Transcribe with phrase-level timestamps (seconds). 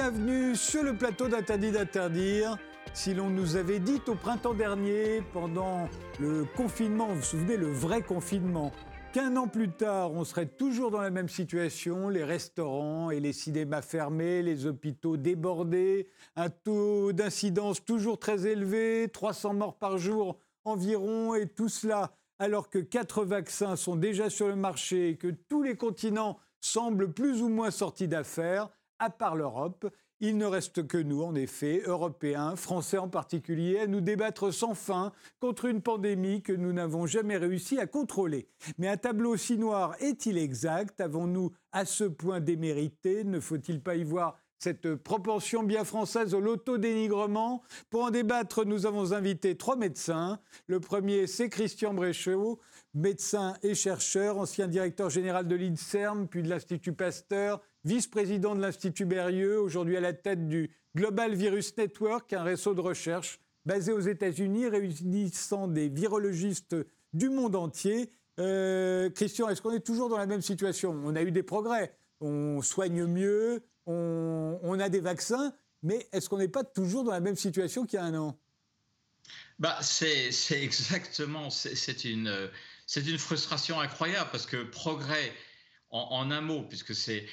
[0.00, 2.56] Bienvenue sur le plateau d'Interdit d'interdire.
[2.94, 5.88] Si l'on nous avait dit au printemps dernier, pendant
[6.20, 8.70] le confinement, vous vous souvenez, le vrai confinement,
[9.12, 13.32] qu'un an plus tard, on serait toujours dans la même situation, les restaurants et les
[13.32, 16.06] cinémas fermés, les hôpitaux débordés,
[16.36, 22.70] un taux d'incidence toujours très élevé, 300 morts par jour environ, et tout cela alors
[22.70, 27.42] que quatre vaccins sont déjà sur le marché et que tous les continents semblent plus
[27.42, 28.68] ou moins sortis d'affaires,
[28.98, 29.88] à part l'Europe.
[30.20, 34.74] Il ne reste que nous, en effet, Européens, Français en particulier, à nous débattre sans
[34.74, 38.48] fin contre une pandémie que nous n'avons jamais réussi à contrôler.
[38.78, 41.00] Mais un tableau aussi noir est-il exact?
[41.00, 43.22] Avons-nous à ce point démérité?
[43.22, 47.62] Ne faut-il pas y voir cette propension bien française au loto-dénigrement?
[47.88, 50.40] Pour en débattre, nous avons invité trois médecins.
[50.66, 52.58] Le premier, c'est Christian Bréchot,
[52.92, 59.06] médecin et chercheur, ancien directeur général de l'INSERM, puis de l'Institut Pasteur, vice-président de l'Institut
[59.06, 64.00] Berrieux, aujourd'hui à la tête du Global Virus Network, un réseau de recherche basé aux
[64.00, 66.76] États-Unis, réunissant des virologistes
[67.14, 68.12] du monde entier.
[68.38, 71.00] Euh, Christian, est-ce qu'on est toujours dans la même situation?
[71.02, 76.38] On a eu des progrès, on soigne mieux, on, a des vaccins, mais est-ce qu'on
[76.38, 78.38] n'est pas toujours dans la même situation qu'il y a un an?
[79.58, 82.50] Bah, c'est exactement, c'est une,
[82.96, 85.32] une frustration incroyable parce que progrès,
[85.90, 87.24] en un mot, puisque c'est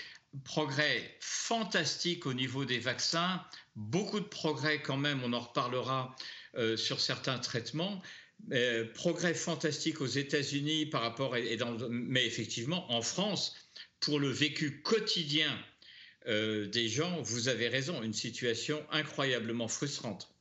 [0.43, 3.41] progrès fantastique au niveau des vaccins,
[3.75, 6.15] beaucoup de progrès quand même, on en reparlera
[6.55, 8.01] euh, sur certains traitements.
[8.51, 13.55] Euh, progrès fantastique aux États-Unis par rapport, et dans, mais effectivement en France,
[13.99, 15.57] pour le vécu quotidien
[16.27, 20.31] euh, des gens, vous avez raison, une situation incroyablement frustrante.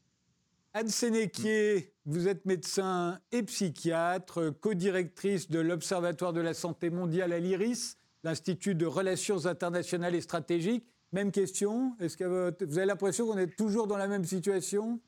[0.72, 7.38] Anne Sénéquier, vous êtes médecin et psychiatre, co-directrice de l'Observatoire de la santé mondiale à
[7.38, 10.86] l'IRIS l'Institut de relations internationales et stratégiques.
[11.12, 15.00] Même question, est-ce que vous avez l'impression qu'on est toujours dans la même situation?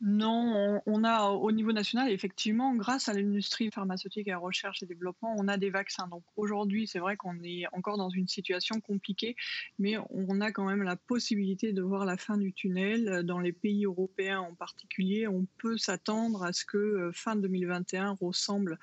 [0.00, 4.80] Non, on, a au niveau national, effectivement, grâce à l'industrie pharmaceutique et à la recherche
[4.82, 6.06] et développement, on a des vaccins.
[6.06, 9.34] Donc aujourd'hui, c'est vrai qu'on est encore dans une situation compliquée,
[9.80, 13.24] mais on a quand même la possibilité de voir la fin du tunnel.
[13.24, 18.16] Dans les pays européens en particulier, on peut s'attendre à ce que euh, fin 2021
[18.20, 18.78] ressemble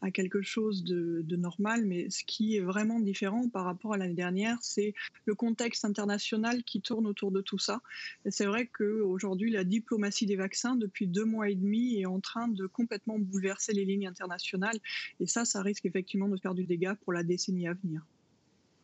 [0.00, 4.14] à quelque chose de, normal, mais ce qui est vraiment différent par rapport à l'année
[4.14, 7.80] dernière, c'est le contexte international qui tourne autour de tout ça.
[8.28, 12.48] c'est vrai qu'aujourd'hui, la diplomatie des vaccins, depuis deux mois et demi, est en train
[12.48, 14.78] de complètement bouleverser les lignes internationales,
[15.20, 18.06] et ça, ça risque effectivement de faire du dégât pour la décennie à venir.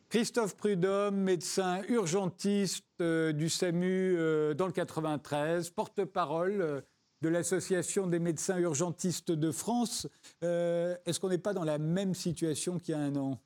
[0.09, 6.81] Christophe Prudhomme, médecin urgentiste euh, du SAMU euh, dans le 93, porte-parole euh,
[7.21, 10.07] de l'Association des médecins urgentistes de France.
[10.43, 13.39] Euh, est-ce qu'on n'est pas dans la même situation qu'il y a un an?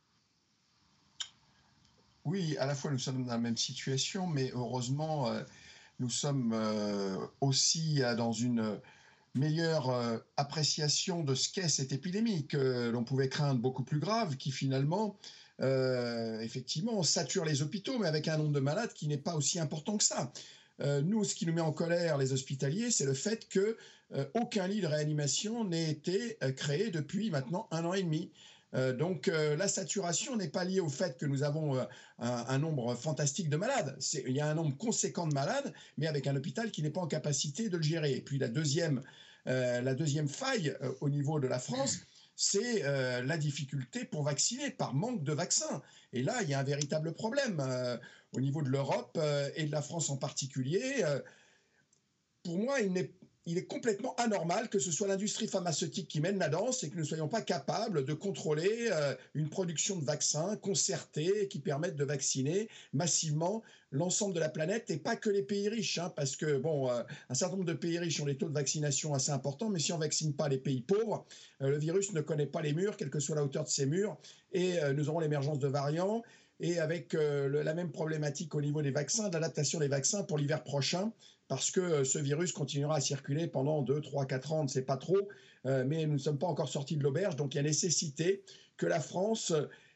[2.24, 5.44] Oui, à la fois nous sommes dans la même situation, mais heureusement, euh,
[6.00, 8.80] nous sommes euh, aussi dans une
[9.34, 14.50] meilleure appréciation de ce qu'est cette épidémie que l'on pouvait craindre beaucoup plus grave, qui
[14.50, 15.18] finalement,
[15.60, 19.98] effectivement, sature les hôpitaux, mais avec un nombre de malades qui n'est pas aussi important
[19.98, 20.32] que ça.
[20.82, 23.78] Euh, nous, ce qui nous met en colère, les hospitaliers, c'est le fait que
[24.14, 28.32] euh, aucun lit de réanimation n'ait été euh, créé depuis maintenant un an et demi.
[28.98, 31.86] Donc la saturation n'est pas liée au fait que nous avons
[32.20, 33.98] un, nombre fantastique de malades.
[34.28, 37.02] Il y a un nombre conséquent de malades, mais avec un hôpital qui n'est pas
[37.02, 38.14] en capacité de le gérer.
[38.14, 39.02] Et puis la deuxième,
[39.46, 42.00] la deuxième faille au niveau de la France,
[42.36, 45.82] c'est la difficulté pour vacciner par manque de vaccins.
[46.12, 47.62] Et là, il y a un véritable problème
[48.36, 51.04] au niveau de l'Europe euh, et de la France en particulier.
[51.04, 51.20] Euh,
[52.44, 53.12] pour moi, il n'est
[53.46, 56.96] il est complètement anormal que ce soit l'industrie pharmaceutique qui mène la danse et que
[56.96, 61.96] nous ne soyons pas capables de contrôler euh, une production de vaccins concertée qui permette
[61.96, 66.36] de vacciner massivement l'ensemble de la planète et pas que les pays riches, hein, parce
[66.36, 69.70] que bon, un certain nombre de pays riches ont des taux de vaccination assez importants,
[69.70, 71.26] mais si on vaccine pas les pays pauvres,
[71.62, 74.18] le virus ne connaît pas les murs, quelle que soit la hauteur de ces murs,
[74.52, 76.24] et nous aurons l'émergence de variants
[76.60, 80.64] et avec euh, la même problématique au niveau des vaccins, d'adaptation des vaccins pour l'hiver
[80.64, 81.12] prochain,
[81.48, 84.70] parce que euh, ce virus continuera à circuler pendant 2, 3, 4 ans, on ne
[84.70, 85.28] sait pas trop,
[85.66, 88.44] euh, mais nous ne sommes pas encore sortis de l'auberge, donc il y a nécessité
[88.78, 89.54] que la France,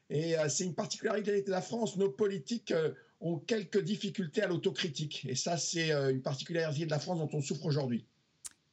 [0.10, 2.74] et c'est une particularité de la France, nos politiques
[3.20, 7.42] ont quelques difficultés à l'autocritique, et ça c'est une particularité de la France dont on
[7.42, 8.06] souffre aujourd'hui.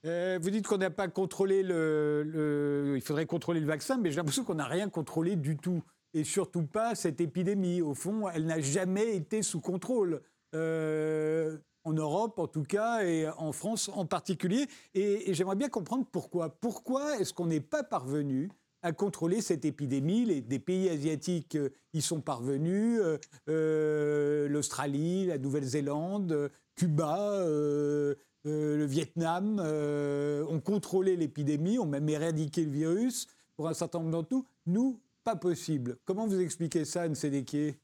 [0.05, 4.44] vous dites qu'on n'a pas contrôlé le, Il faudrait contrôler le vaccin, mais j'ai l'impression
[4.44, 5.83] qu'on n'a rien contrôlé du tout
[6.16, 7.82] et surtout pas cette épidémie.
[7.82, 10.22] Au fond, elle n'a jamais été sous contrôle.
[10.54, 14.66] Euh, en Europe en tout cas, et en France en particulier.
[14.94, 16.48] Et, j'aimerais bien comprendre pourquoi.
[16.48, 18.50] Pourquoi est-ce qu'on n'est pas parvenu
[18.82, 20.24] à contrôler cette épidémie?
[20.24, 21.56] Les, des pays asiatiques
[21.92, 23.00] y sont parvenus,
[23.46, 33.68] l'Australie, la Nouvelle-Zélande, Cuba, le Vietnam ont contrôlé l'épidémie, ont même éradiqué le virus pour
[33.68, 34.44] un certain nombre d'entre.
[34.66, 35.99] Nous, pas possible.
[36.05, 37.75] Comment vous expliquez ça, Anne Sédéquier?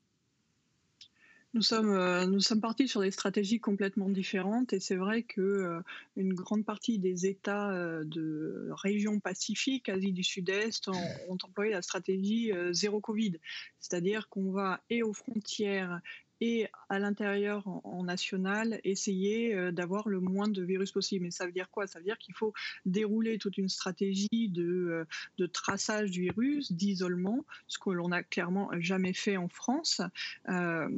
[1.54, 5.40] Nous sommes, euh, nous sommes partis sur des stratégies complètement différentes et c'est vrai que
[5.40, 5.80] euh,
[6.16, 11.72] une grande partie des États euh, de région Pacifique, Asie du Sud-Est, ont, ont, employé
[11.72, 13.38] la stratégie zéro Covid,
[13.80, 16.00] c'est-à-dire qu'on va et aux frontières
[16.42, 21.24] et à l'intérieur en, national, essayer euh, d'avoir le moins de virus possible.
[21.26, 21.86] Mais ça veut dire quoi?
[21.86, 22.52] Ça veut dire qu'il faut
[22.84, 25.04] dérouler toute une stratégie de, euh,
[25.38, 30.00] de traçage du virus, d'isolement, ce que l'on n'a clairement jamais fait en France.
[30.48, 30.88] Euh,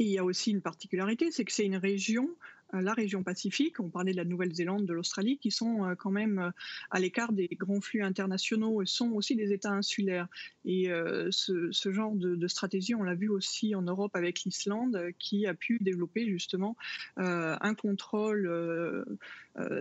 [0.00, 2.28] et il y a aussi une particularité, c'est que c'est une région
[2.72, 6.38] la région Pacifique, on parlait de la Nouvelle-Zélande, de l'Australie, qui sont euh, quand même
[6.38, 6.50] euh,
[6.90, 10.28] à l'écart des grands flux internationaux et sont aussi des États insulaires.
[10.64, 10.90] Et
[11.30, 15.78] ce, genre de, stratégie, on l'a vu aussi en Europe avec l'Islande, qui a pu
[15.80, 16.76] développer justement
[17.16, 19.06] un contrôle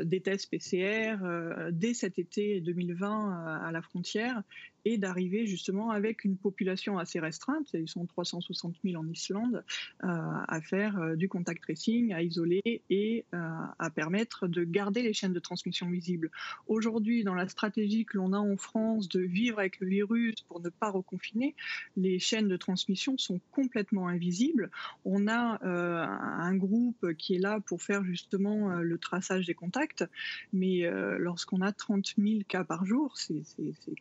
[0.04, 1.18] des tests PCR
[1.72, 4.42] dès cet été 2020 à la frontière
[4.86, 9.64] et d'arriver justement avec une population assez restreinte, ils sont 360 000 en Islande,
[10.04, 13.38] euh, à faire euh, du contact tracing, à isoler et euh,
[13.78, 16.32] à permettre de garder les chaînes de transmission visibles.
[16.68, 20.62] Aujourd'hui, dans la stratégie que l'on a en France de vivre avec le virus pour
[20.62, 21.56] ne pas reconfiner,
[21.98, 24.72] les chaînes de transmission sont complètement invisibles.
[25.06, 30.06] On a un groupe qui est là pour faire justement le traçage des contacts,
[30.54, 33.44] mais lorsqu'on a 30 000 cas par jour, c'est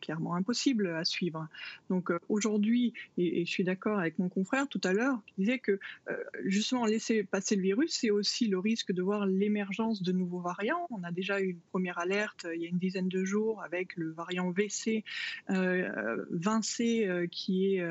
[0.01, 1.47] clairement impossible à suivre.
[1.89, 5.59] Donc euh, aujourd'hui, et, je suis d'accord avec mon confrère tout à l'heure, qui disait
[5.59, 5.79] que
[6.09, 10.39] euh, justement laisser passer le virus, c'est aussi le risque de voir l'émergence de nouveaux
[10.39, 10.87] variants.
[10.89, 13.61] On a déjà eu une première alerte euh, il y a une dizaine de jours
[13.63, 15.03] avec le variant VC,
[15.49, 17.83] euh, Vincé, qui est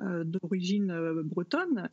[0.00, 1.88] d'origine bretonne,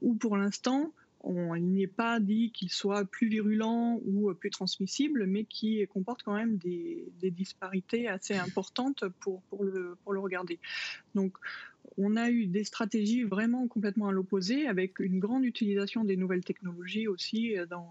[0.00, 0.92] où pour l'instant,
[1.24, 6.34] il n'est pas dit qu'il soit plus virulent ou plus transmissible, mais qui comporte quand
[6.34, 10.58] même des, disparités assez importantes pour, le, pour le regarder.
[11.14, 11.36] Donc,
[11.98, 16.44] on a eu des stratégies vraiment complètement à l'opposé, avec une grande utilisation des nouvelles
[16.44, 17.88] technologies aussi dans,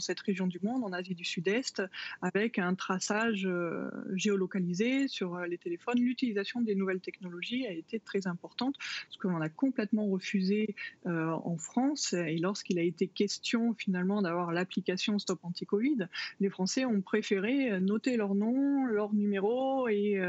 [0.00, 1.82] cette région du monde, en Asie du Sud-Est,
[2.22, 5.98] avec un traçage euh, géolocalisé sur euh, les téléphones.
[5.98, 8.76] L'utilisation des nouvelles technologies a été très importante,
[9.10, 10.74] ce que l'on a complètement refusé
[11.06, 12.12] euh, en France.
[12.12, 16.08] Et lorsqu'il a été question finalement d'avoir l'application Stop Anti-Covid,
[16.40, 20.20] les Français ont préféré noter leur nom, leur numéro et,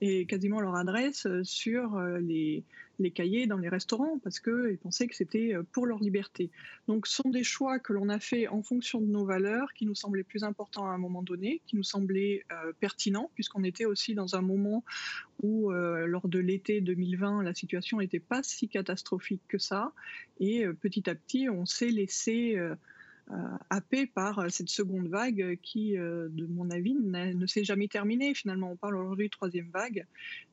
[0.00, 2.64] et quasiment leur adresse sur les
[2.98, 6.50] les cahiers dans les restaurants parce qu'ils pensaient que c'était euh, pour leur liberté.
[6.88, 9.86] Donc ce sont des choix que l'on a fait en fonction de nos valeurs qui
[9.86, 13.84] nous semblaient plus importants à un moment donné, qui nous semblaient euh, pertinents puisqu'on était
[13.84, 14.84] aussi dans un moment
[15.42, 19.92] où euh, lors de l'été 2020 la situation n'était pas si catastrophique que ça
[20.40, 22.56] et petit à petit on s'est laissé
[23.70, 28.34] happé par euh, cette seconde vague qui, euh, de mon avis, ne s'est jamais terminée.
[28.34, 30.06] Finalement, on parle aujourd'hui de troisième vague.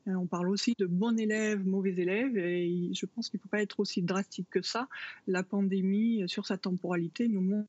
[0.06, 3.62] On parle aussi de bons élèves, mauvais élèves, et je pense qu'il ne faut pas
[3.62, 4.88] être aussi drastique que ça.
[5.26, 7.68] La pandémie, sur sa temporalité, nous montre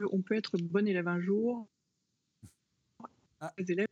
[0.00, 1.66] qu'on peut être bon élève un jour,
[3.40, 3.52] ah.
[3.58, 3.88] mauvais élève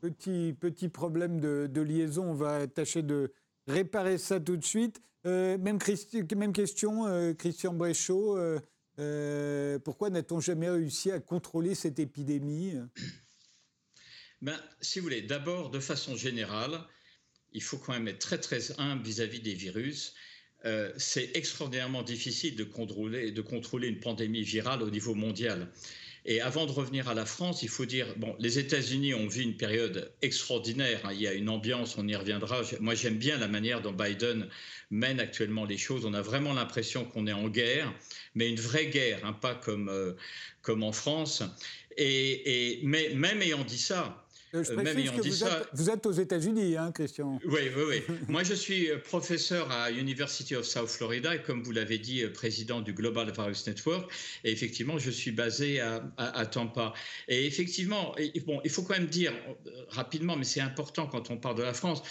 [0.00, 3.32] Petit, petit problème de, de, liaison, on va tâcher de
[3.66, 5.00] réparer ça tout de suite.
[5.26, 5.78] Euh, même,
[6.36, 8.36] même, question, euh, Christian Bréchot.
[8.36, 8.60] Euh,
[9.84, 12.74] pourquoi n'a-t-on jamais réussi à contrôler cette épidémie?
[14.42, 16.80] Ben, Si vous voulez, d'abord, de façon générale,
[17.52, 20.14] il faut quand même être très très humble vis-à-vis des virus.
[20.96, 25.72] c'est extraordinairement difficile de contrôler, de contrôler une pandémie virale au niveau mondial.
[26.28, 29.42] Et avant de revenir à la France, il faut dire, bon, les États-Unis ont vu
[29.42, 31.00] une période extraordinaire.
[31.04, 31.12] Hein.
[31.12, 32.62] Il y a une ambiance, on y reviendra.
[32.80, 34.48] Moi, j'aime bien la manière dont Biden
[34.90, 36.04] mène actuellement les choses.
[36.04, 37.94] On a vraiment l'impression qu'on est en guerre,
[38.34, 40.14] mais une vraie guerre, hein, pas comme, euh,
[40.62, 41.44] comme en France.
[41.96, 46.12] Et, mais même ayant dit ça, euh, je précise que vous, êtes, vous, êtes, aux
[46.12, 47.40] États-Unis, hein, Christian.
[47.44, 48.16] Oui, oui, oui.
[48.28, 52.22] Moi, je suis euh, professeur à University of South Florida et, comme vous l'avez dit,
[52.22, 54.10] euh, président du Global Virus Network.
[54.44, 56.94] Et effectivement, je suis basé à, à, Tampa.
[57.28, 58.14] Et effectivement,
[58.46, 59.32] bon, il faut quand même dire
[59.88, 62.02] rapidement, mais c'est important quand on parle de la France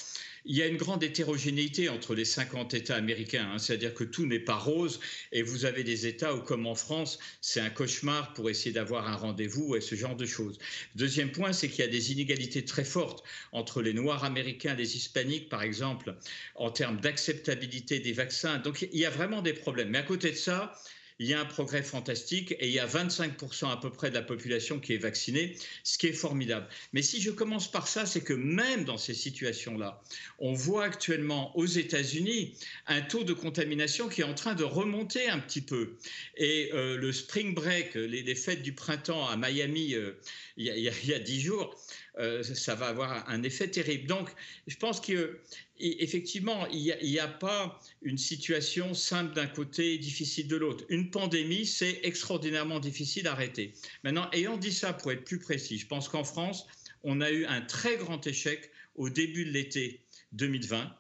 [0.46, 3.58] il y a une grande hétérogénéité entre les 50 États américains, hein.
[3.58, 5.00] c'est-à-dire que tout n'est pas rose,
[5.32, 9.08] et vous avez des États où, comme en France, c'est un cauchemar pour essayer d'avoir
[9.08, 10.60] un rendez-vous et ce genre de choses.
[10.96, 14.96] Deuxième point, c'est qu'il y a des inégalités très fortes entre les Noirs américains, les
[14.96, 16.16] Hispaniques, par exemple,
[16.56, 18.60] en termes d'acceptabilité des vaccins.
[18.60, 19.90] Donc il y a vraiment des problèmes.
[19.90, 20.74] Mais à côté de ça,
[21.20, 24.16] il y a un progrès fantastique et il y a 25% à peu près de
[24.16, 26.68] la population qui est vaccinée, ce qui est formidable.
[26.94, 30.02] Mais si je commence par ça, c'est que même dans ces situations-là,
[30.40, 32.56] on voit actuellement aux États-Unis
[32.88, 35.96] un taux de contamination qui est en train de remonter un petit peu.
[36.38, 40.12] Et euh, le spring break, les, fêtes du printemps à Miami, euh,
[40.58, 41.76] il, y a, dix jours,
[42.18, 44.08] euh, ça va avoir un effet terrible.
[44.08, 44.30] Donc,
[44.68, 50.86] je pense qu'effectivement, il n'y a, pas une situation simple d'un côté, difficile de l'autre.
[50.90, 53.74] Une pandémie, c'est extraordinairement difficile à arrêter.
[54.04, 56.68] Maintenant, ayant dit ça, pour être plus précis, je pense qu'en France,
[57.04, 60.96] on a eu un très grand échec au début de l'été 2020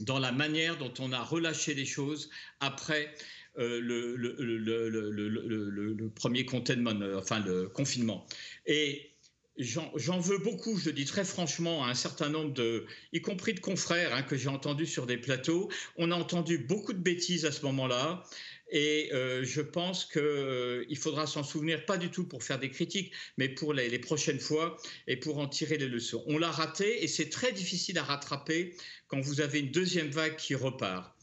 [0.00, 3.14] dans la manière dont on a relâché les choses après
[3.56, 8.26] le, le, premier le confinement.
[8.66, 9.10] Et
[9.58, 13.60] J'en veux beaucoup, je dis très franchement, à un certain nombre de, y compris de
[13.60, 15.68] confrères hein, que j'ai entendus sur des plateaux.
[15.96, 18.22] On a entendu beaucoup de bêtises à ce moment-là.
[18.70, 22.70] Et euh, je pense qu'il euh, faudra s'en souvenir, pas du tout pour faire des
[22.70, 26.22] critiques, mais pour les, prochaines fois et pour en tirer les leçons.
[26.26, 28.74] On l'a raté et c'est très difficile à rattraper
[29.08, 31.14] quand vous avez une deuxième vague qui repart.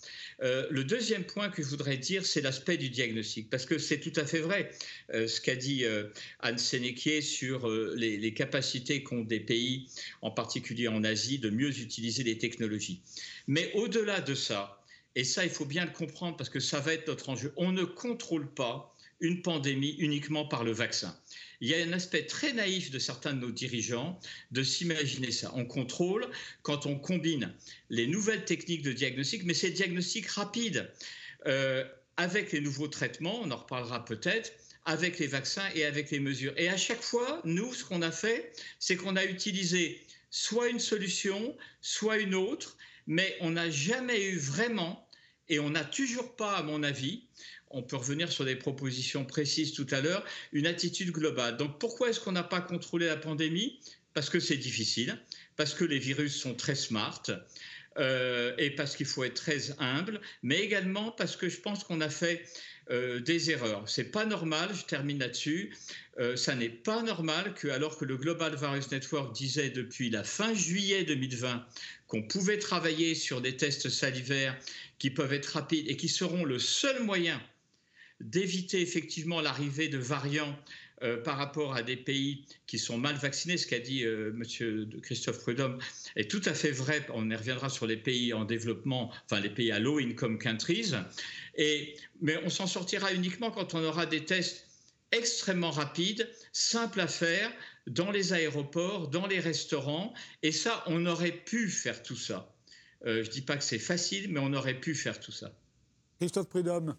[0.41, 3.99] Euh, le deuxième point que je voudrais dire, c'est l'aspect du diagnostic, parce que c'est
[3.99, 4.71] tout à fait vrai
[5.13, 5.85] ce qu'a dit
[6.39, 9.87] Anne Sénéquier sur les, capacités qu'ont des pays,
[10.21, 13.01] en particulier en Asie, de mieux utiliser les technologies.
[13.47, 14.81] Mais au-delà de ça,
[15.15, 17.71] et ça il faut bien le comprendre parce que ça va être notre enjeu, on
[17.71, 21.17] ne contrôle pas une pandémie uniquement par le vaccin
[21.61, 24.19] il y a un aspect très naïf de certains de nos dirigeants
[24.51, 25.51] de s'imaginer ça.
[25.55, 26.27] On contrôle
[26.63, 27.53] quand on combine
[27.89, 30.91] les nouvelles techniques de diagnostic, mais ces diagnostics rapides,
[31.47, 31.85] euh,
[32.17, 34.51] avec les nouveaux traitements, on en reparlera peut-être,
[34.85, 36.53] avec les vaccins et avec les mesures.
[36.57, 40.79] Et à chaque fois, nous, ce qu'on a fait, c'est qu'on a utilisé soit une
[40.79, 45.04] solution, soit une autre, mais on n'a jamais eu vraiment,
[45.49, 47.23] et on n'a toujours pas, à mon avis,
[47.69, 50.23] on peut revenir sur des propositions précises tout à l'heure,
[50.53, 51.57] une attitude globale.
[51.57, 53.79] Donc pourquoi est-ce qu'on n'a pas contrôlé la pandémie?
[54.13, 55.19] Parce que c'est difficile,
[55.57, 57.23] parce que les virus sont très smart.
[57.97, 62.01] Euh, et parce qu'il faut être très humble, mais également parce que je pense qu'on
[62.01, 62.45] a fait
[62.91, 63.87] euh, des erreurs.
[63.87, 65.75] C'est pas normal, je termine là-dessus.
[66.19, 70.23] Euh, ça n'est pas normal que, alors que le Global Virus Network disait depuis la
[70.23, 71.65] fin juillet 2020
[72.07, 74.55] qu'on pouvait travailler sur des tests salivaires
[74.99, 77.41] qui peuvent être rapides et qui seront le seul moyen
[78.21, 80.57] d'éviter effectivement l'arrivée de variants
[81.03, 85.01] euh, par rapport à des pays qui sont mal vaccinés, ce qu'a dit euh, M.
[85.01, 85.77] Christophe Prudhomme
[86.15, 87.05] est tout à fait vrai.
[87.13, 90.93] On y reviendra sur les pays en développement, enfin les pays à low income countries.
[92.21, 94.67] Mais on s'en sortira uniquement quand on aura des tests
[95.11, 97.51] extrêmement rapides, simples à faire,
[97.87, 100.13] dans les aéroports, dans les restaurants.
[100.43, 102.53] Et ça, on aurait pu faire tout ça.
[103.05, 105.51] Euh, je ne dis pas que c'est facile, mais on aurait pu faire tout ça.
[106.19, 106.95] Christophe Prudhomme.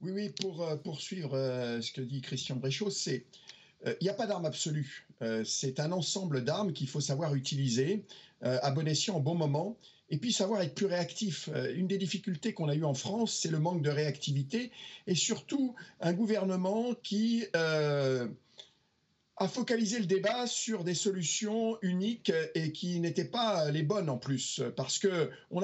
[0.00, 3.26] Oui, oui, pour euh, poursuivre euh, ce que dit Christian Bréchot, c'est
[3.84, 5.06] il n'y a pas d'arme absolue.
[5.44, 8.04] c'est un ensemble d'armes qu'il faut savoir utiliser
[8.40, 9.76] à bon escient au bon moment
[10.10, 11.48] et puis savoir être plus réactif.
[11.76, 14.72] une des difficultés qu'on a eues en France, c'est le manque de réactivité
[15.06, 18.26] et surtout un gouvernement qui a
[19.46, 24.60] focalisé le débat sur des solutions uniques et qui n'étaient pas les bonnes en plus,
[24.74, 25.62] parce que on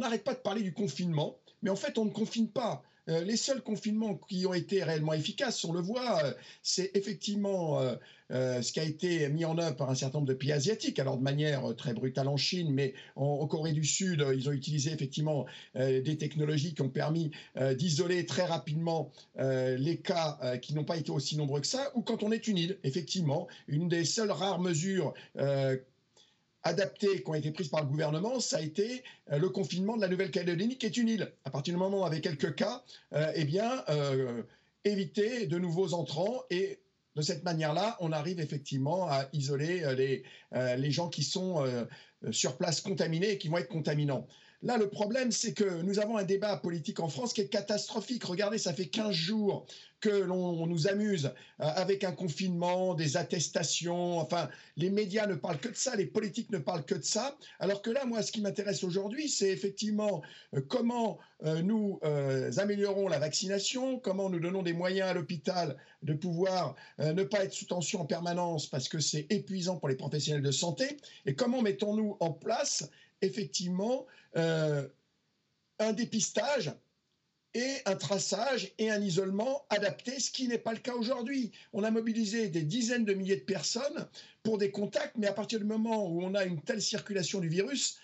[0.00, 2.82] n'arrête pas de parler du confinement, mais en fait on ne confine pas.
[3.10, 7.80] Euh, les seuls confinements qui ont été réellement efficaces, on le voit, euh, c'est effectivement
[7.80, 10.98] euh, ce qui a été mis en œuvre par un certain nombre de pays asiatiques,
[11.00, 14.92] alors de manière très brutale en Chine, mais en, Corée du Sud, ils ont utilisé
[14.92, 17.32] effectivement des technologies qui ont permis
[17.74, 22.22] d'isoler très rapidement les cas qui n'ont pas été aussi nombreux que ça, ou quand
[22.22, 25.12] on est une île, effectivement, une des seules rares mesures
[26.62, 29.02] adaptées qui ont été prises par le gouvernement, ça a été
[29.32, 31.32] euh, le confinement de la Nouvelle-Calédonie, qui est une île.
[31.44, 32.82] À partir du moment où, avec quelques cas,
[33.14, 34.42] euh, eh bien, euh,
[34.84, 36.80] éviter de nouveaux entrants et
[37.16, 40.22] de cette manière-là, on arrive effectivement à isoler les,
[40.76, 41.66] les gens qui sont
[42.30, 44.28] sur place contaminés et qui vont être contaminants.
[44.62, 48.24] Là, le problème, c'est que nous avons un débat politique en France qui est catastrophique.
[48.24, 49.64] Regardez, ça fait 15 jours
[50.00, 51.26] que l'on nous amuse
[51.60, 54.18] euh, avec un confinement, des attestations.
[54.18, 57.38] Enfin, les médias ne parlent que de ça, les politiques ne parlent que de ça.
[57.58, 60.22] Alors que là, moi, ce qui m'intéresse aujourd'hui, c'est effectivement
[60.54, 61.98] euh, comment euh, nous
[62.58, 67.52] améliorons la vaccination, comment nous donnons des moyens à l'hôpital de pouvoir ne pas être
[67.52, 71.62] sous tension en permanence parce que c'est épuisant pour les professionnels de santé, et comment
[71.62, 72.90] mettons-nous en place
[73.22, 76.72] effectivement un dépistage
[77.54, 81.50] et un traçage et un isolement adapté, ce qui n'est pas le cas aujourd'hui.
[81.72, 84.08] On a mobilisé des dizaines de milliers de personnes
[84.42, 87.48] pour des contacts, mais à partir du moment où on a une telle circulation du
[87.48, 87.98] virus,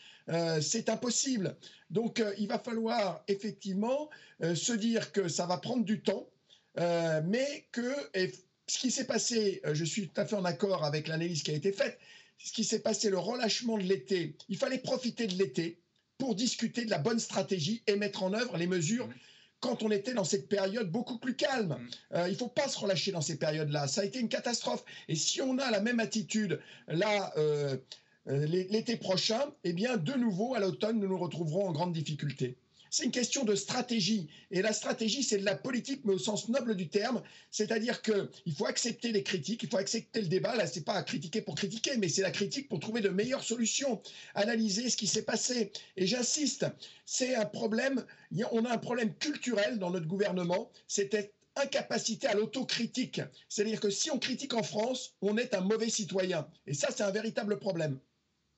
[0.61, 1.57] c'est impossible.
[1.91, 4.11] Donc il va falloir effectivement
[4.43, 6.29] se dire que ça va prendre du temps,
[6.77, 7.95] mais que
[8.67, 11.55] ce qui s'est passé, je suis tout à fait en accord avec l'analyse qui a
[11.55, 12.01] été faite,
[12.39, 15.79] ce qui s'est passé, le relâchement de l'été, il fallait profiter de l'été
[16.19, 19.09] pour discuter de la bonne stratégie et mettre en œuvre les mesures
[19.61, 21.79] quand on était dans cette période beaucoup plus calme.
[22.15, 23.89] Euh, il ne faut pas se relâcher dans ces périodes-là.
[23.89, 24.85] Ça a été une catastrophe.
[25.09, 27.77] Et si on a la même attitude là, euh,
[28.29, 32.57] euh, l'été prochain, eh bien, de nouveau, à l'automne, nous nous retrouverons en grande difficulté.
[32.97, 34.27] C'est une question de stratégie.
[34.51, 37.21] Et la stratégie, c'est de la politique, mais au sens noble du terme.
[37.51, 40.57] C'est-à-dire qu'il faut accepter les critiques, il faut accepter le débat.
[40.57, 43.45] Là, c'est pas à critiquer pour critiquer, mais c'est la critique pour trouver de meilleures
[43.45, 44.01] solutions,
[44.35, 45.73] analyser ce qui s'est passé.
[45.99, 46.65] Et j'insiste,
[47.05, 48.03] c'est un problème,
[48.51, 50.71] on a un problème culturel dans notre gouvernement.
[50.89, 53.21] C'était incapacité à l'autocritique.
[53.51, 56.49] C'est-à-dire que si on critique en France, on est un mauvais citoyen.
[56.67, 57.99] Et ça, c'est un véritable problème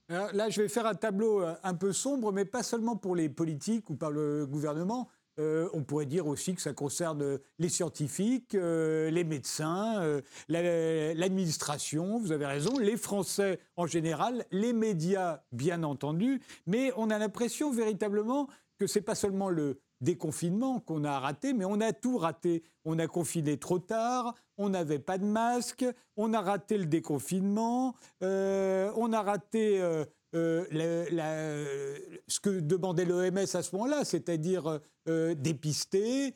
[0.09, 3.29] là, je vais faire un tableau euh, un peu sombre, mais pas seulement pour les
[3.29, 5.09] politiques ou par le gouvernement.
[5.39, 12.33] Euh, on pourrait dire aussi que ça concerne les scientifiques, euh, les médecins, l'administration, vous
[12.33, 18.49] avez raison, les Français en général, les médias bien entendu, mais on a l'impression véritablement
[18.79, 22.63] que ce n'est pas seulement le déconfinement qu'on a raté, mais on a tout raté.
[22.85, 25.87] On a confiné trop tard, on n'avait pas de masque,
[26.17, 33.39] on a raté le déconfinement, euh, on a raté euh, euh, ce que demandait l'OMS
[33.39, 36.35] à ce moment-là, c'est-à-dire dépister,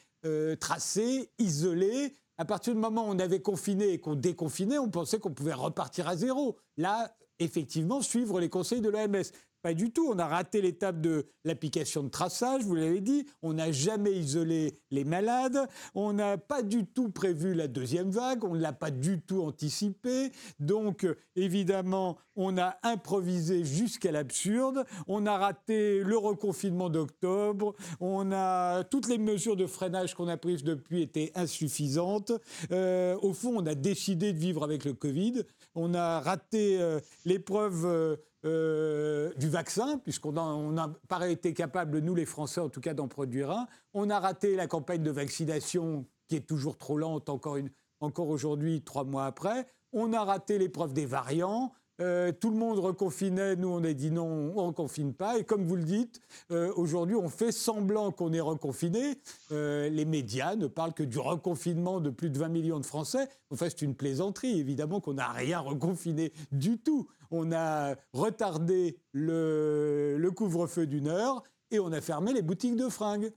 [0.61, 2.14] tracer, isoler.
[2.38, 5.52] À partir du moment où on avait confiné et qu'on déconfinait, on pensait qu'on pouvait
[5.52, 6.57] repartir à zéro.
[6.79, 9.23] Là, effectivement, suivre les conseils de l'OMS.
[9.62, 10.09] Pas du tout.
[10.12, 13.26] On a raté l'étape de l'application de traçage, vous l'avez dit.
[13.42, 15.69] On n'a jamais isolé les malades.
[15.95, 18.45] On n'a pas du tout prévu la deuxième vague.
[18.45, 20.33] On ne l'a pas du tout anticipé.
[20.59, 24.85] Donc, évidemment, on a improvisé jusqu'à l'absurde.
[25.07, 27.75] On a raté le reconfinement d'octobre.
[28.01, 32.33] On a toutes les mesures de freinage qu'on a prises depuis étaient insuffisantes.
[32.72, 35.42] Euh, au fond, on a décidé de vivre avec le Covid.
[35.77, 37.87] On a raté euh, l'épreuve.
[37.87, 40.33] Euh, euh, du vaccin, puisqu'on
[40.72, 43.68] n'a pas été capable, nous les Français en tout cas, d'en produire un.
[43.94, 47.59] On a raté la campagne de vaccination qui est toujours trop lente encore,
[48.00, 49.66] encore aujourd'hui, trois mois après.
[49.92, 51.72] On a raté l'épreuve des variants.
[52.00, 55.38] Euh, tout le monde reconfinait, nous on a dit non, on ne reconfine pas.
[55.38, 59.18] Et comme vous le dites, euh, aujourd'hui on fait semblant qu'on est reconfiné.
[59.50, 63.28] Euh, les médias ne parlent que du reconfinement de plus de 20 millions de Français.
[63.50, 67.09] Enfin c'est une plaisanterie, évidemment qu'on n'a rien reconfiné du tout.
[67.31, 72.88] On a retardé le, le couvre-feu d'une heure et on a fermé les boutiques de
[72.88, 73.33] fringues.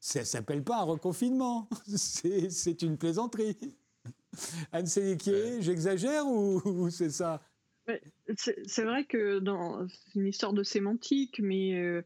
[0.00, 3.76] Ça ne s'appelle pas un reconfinement, c'est une plaisanterie.
[4.72, 7.40] Anne Sénéquier, j'exagère ou c'est ça?
[8.36, 9.40] C'est vrai que
[9.88, 12.02] c'est une histoire de sémantique, mais euh,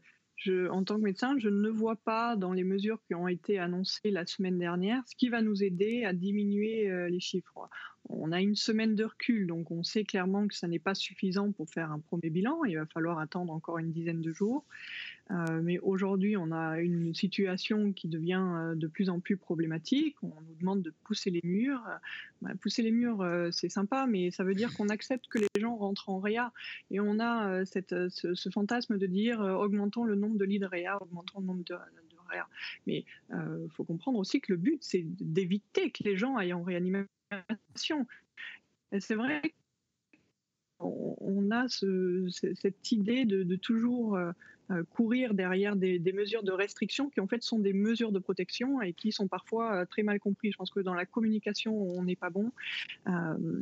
[0.69, 4.11] en tant que médecin, je ne vois pas dans les mesures qui ont été annoncées
[4.11, 7.69] la semaine dernière ce qui va nous aider à diminuer euh, les chiffres.
[8.09, 11.51] On a une semaine de recul, donc on sait clairement que ça n'est pas suffisant
[11.51, 12.63] pour faire un premier bilan.
[12.65, 14.65] Il va falloir attendre encore une dizaine de jours.
[15.31, 20.15] Euh, mais aujourd'hui, on a une situation qui devient euh, de plus en plus problématique.
[20.21, 21.81] On nous demande de pousser les murs.
[22.41, 25.61] Bah, pousser les murs, euh, c'est sympa, mais ça veut dire qu'on accepte que les
[25.61, 26.51] gens rentrent en réa.
[26.91, 31.01] Et on a cette, ce, fantasme de dire augmentons le nombre de lits de réa,
[31.01, 32.47] augmentons le nombre de, de réa.
[32.85, 36.63] Mais il faut comprendre aussi que le but, c'est d'éviter que les gens aillent en
[36.63, 38.05] réanimation.
[38.99, 39.41] C'est vrai
[40.83, 44.31] on a cette idée de, toujours euh,
[44.93, 48.93] courir derrière des, mesures de restriction qui en fait sont des mesures de protection et
[48.93, 50.53] qui sont parfois euh, très mal comprises.
[50.53, 52.51] Je pense que dans la communication, on n'est pas bon.
[53.07, 53.61] Euh,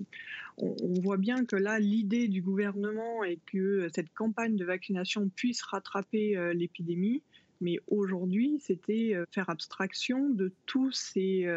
[0.58, 5.62] on, voit bien que là, l'idée du gouvernement est que cette campagne de vaccination puisse
[5.64, 7.24] rattraper l'épidémie.
[7.62, 11.48] Mais aujourd'hui, c'était faire abstraction de tous ces,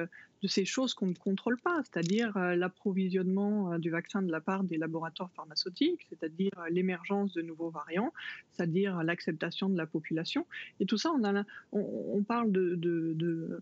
[0.45, 4.43] de ces choses qu'on ne contrôle pas, c'est-à-dire euh, l'approvisionnement euh, du vaccin de la
[4.43, 8.13] part des laboratoires pharmaceutiques, c'est-à-dire euh, l'émergence de nouveaux variants,
[8.53, 10.47] c'est-à-dire l'acceptation de la population.
[10.81, 13.59] Et tout ça, on, a, on, parle de,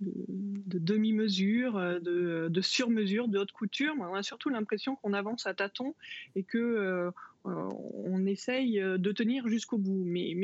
[0.00, 3.94] de, demi-mesure, de, de sur-mesure, de haute couture.
[3.98, 5.94] On a surtout l'impression qu'on avance à tâtons
[6.36, 7.12] et que
[7.46, 7.68] euh,
[8.06, 10.02] on essaye euh, de tenir jusqu'au bout.
[10.04, 10.34] Mais,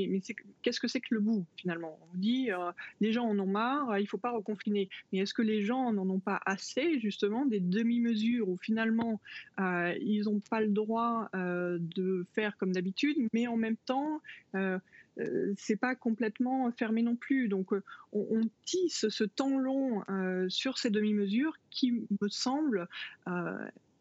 [0.63, 1.99] qu'est-ce que c'est que le bout finalement?
[2.13, 4.89] On dit euh, les gens en ont marre, il ne faut pas reconfiner.
[5.13, 9.21] Mais est-ce que les gens n'en ont pas assez justement des demi-mesures où finalement
[9.59, 14.21] ils n'ont pas le droit de faire comme d'habitude, mais en même temps
[15.57, 17.49] c'est pas complètement fermé non plus.
[17.49, 17.73] Donc
[18.13, 20.03] on, tisse ce temps long
[20.49, 22.89] sur ces demi-mesures qui me semble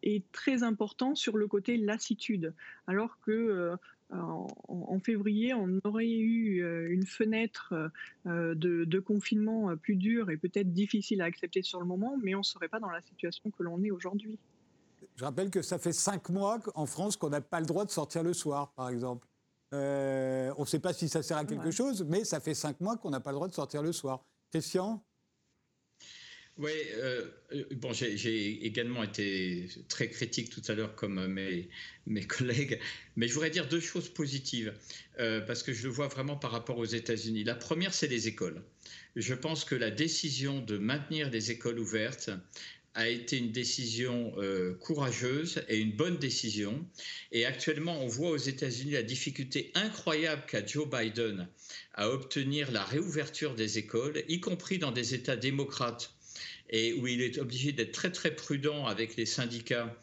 [0.02, 2.54] est très important sur le côté lassitude,
[2.86, 3.76] alors que
[4.10, 7.90] en, février, on aurait eu une fenêtre
[8.24, 12.38] de, de, confinement plus dure et peut-être difficile à accepter sur le moment, mais on
[12.38, 14.38] ne serait pas dans la situation que l'on est aujourd'hui.
[15.16, 17.90] Je rappelle que ça fait cinq mois en France qu'on n'a pas le droit de
[17.90, 19.26] sortir le soir, par exemple.
[19.72, 22.80] Euh, on ne sait pas si ça sert à quelque chose, mais ça fait cinq
[22.80, 24.24] mois qu'on n'a pas le droit de sortir le soir.
[24.50, 25.04] Christian?
[26.58, 27.24] Oui, euh,
[27.76, 31.70] bon, j'ai également été très critique tout à l'heure comme mes,
[32.06, 32.78] mes, collègues,
[33.16, 34.74] mais je voudrais dire deux choses positives,
[35.20, 37.44] euh, parce que je le vois vraiment par rapport aux États-Unis.
[37.44, 38.62] La première, c'est les écoles.
[39.16, 42.30] Je pense que la décision de maintenir des écoles ouvertes
[42.94, 46.84] a été une décision euh, courageuse et une bonne décision.
[47.30, 51.48] Et actuellement, on voit aux États-Unis la difficulté incroyable qu'a Joe Biden
[51.94, 56.12] à obtenir la réouverture des écoles, y compris dans des États démocrates,
[56.70, 59.96] et où il est obligé d'être très très prudent avec les syndicats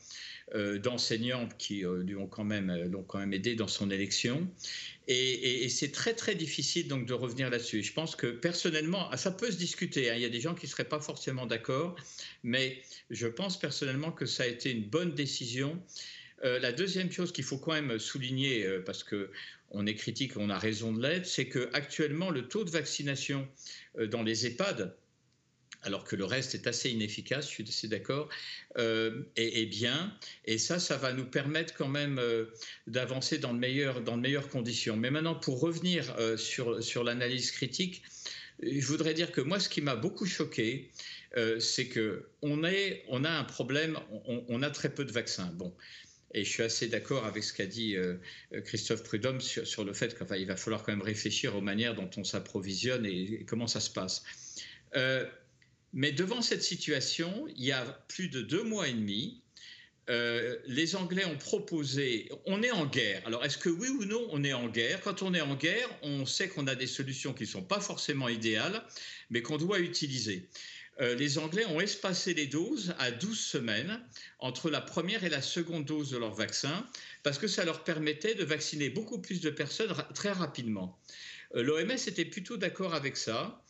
[0.55, 4.47] euh, d'enseignants qui euh, lui ont quand même l'ont quand même aidé dans son élection.
[5.09, 7.81] Et, c'est très très difficile donc de revenir là-dessus.
[7.81, 10.09] Je pense que personnellement, ça peut se discuter.
[10.09, 10.15] Hein.
[10.15, 11.95] Il y a des gens qui ne seraient pas forcément d'accord,
[12.43, 15.81] mais je pense personnellement que ça a été une bonne décision.
[16.43, 19.31] Euh, la deuxième chose qu'il faut quand même souligner, euh, parce que
[19.71, 23.47] on est critique, on a raison de l'être, c'est que actuellement le taux de vaccination
[23.97, 24.95] euh, dans les EHPAD
[25.83, 28.29] alors que le reste est assez inefficace, je suis assez d'accord,
[28.77, 30.13] euh, est, bien.
[30.45, 32.45] Et ça, ça va nous permettre quand même euh,
[32.87, 34.97] d'avancer dans, de meilleures, dans de meilleures conditions.
[34.97, 38.03] Mais maintenant, pour revenir euh, sur, sur l'analyse critique,
[38.61, 40.91] je voudrais dire que moi, ce qui m'a beaucoup choqué,
[41.59, 42.63] c'est qu'on
[43.07, 45.51] on a un problème, on, a très peu de vaccins.
[45.53, 45.71] Bon.
[46.33, 47.95] Et je suis assez d'accord avec ce qu'a dit
[48.65, 52.23] Christophe Prudhomme sur, le fait qu'il va falloir quand même réfléchir aux manières dont on
[52.23, 54.23] s'approvisionne et, et, comment ça se passe.
[55.93, 59.41] Mais devant cette situation, il y a plus de deux mois et demi,
[60.09, 63.21] euh, les Anglais ont proposé, on est en guerre.
[63.25, 65.01] Alors est-ce que oui ou non on est en guerre?
[65.01, 67.81] Quand on est en guerre, on sait qu'on a des solutions qui ne sont pas
[67.81, 68.81] forcément idéales,
[69.29, 70.47] mais qu'on doit utiliser.
[70.99, 73.99] Euh, les Anglais ont espacé les doses à 12 semaines
[74.39, 76.87] entre la première et la seconde dose de leur vaccin,
[77.23, 80.97] parce que ça leur permettait de vacciner beaucoup plus de personnes très rapidement.
[81.55, 83.61] Euh, L'OMS était plutôt d'accord avec ça.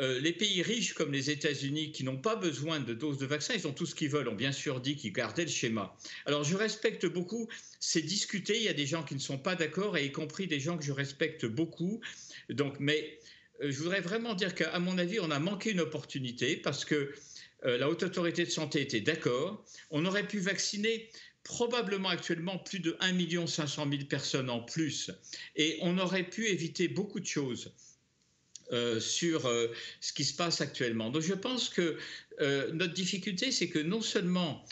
[0.00, 3.52] Euh, les pays riches comme les États-Unis qui n'ont pas besoin de doses de vaccin,
[3.54, 5.94] ils ont tout ce qu'ils veulent, ont bien sûr dit qu'ils gardaient le schéma.
[6.24, 9.54] Alors je respecte beaucoup, c'est discuté, il y a des gens qui ne sont pas
[9.54, 12.00] d'accord, y compris des gens que je respecte beaucoup.
[12.48, 13.18] Donc, mais
[13.62, 17.12] euh, je voudrais vraiment dire qu'à mon avis, on a manqué une opportunité parce que
[17.64, 19.62] euh, la haute autorité de santé était d'accord.
[19.90, 21.10] On aurait pu vacciner
[21.44, 25.10] probablement actuellement plus de 1 500 000 personnes en plus.
[25.56, 27.74] Et on aurait pu éviter beaucoup de choses.
[28.72, 29.66] Euh, sur euh,
[30.00, 31.10] ce qui se passe actuellement.
[31.10, 31.98] Donc je pense que
[32.40, 34.64] euh, notre difficulté, c'est que non seulement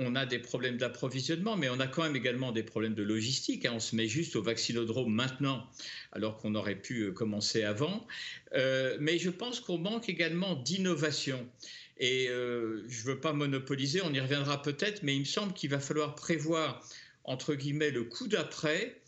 [0.00, 3.64] on a des problèmes d'approvisionnement, mais on a quand même également des problèmes de logistique.
[3.64, 3.74] Hein.
[3.76, 5.70] On se met juste au vaccinodrome maintenant,
[6.10, 8.04] alors qu'on aurait pu commencer avant.
[8.52, 11.48] mais je pense qu'on manque également d'innovation.
[11.98, 15.70] Et je ne veux pas monopoliser, on y reviendra peut-être, mais il me semble qu'il
[15.70, 16.84] va falloir prévoir,
[17.22, 19.00] entre guillemets, le coup d'après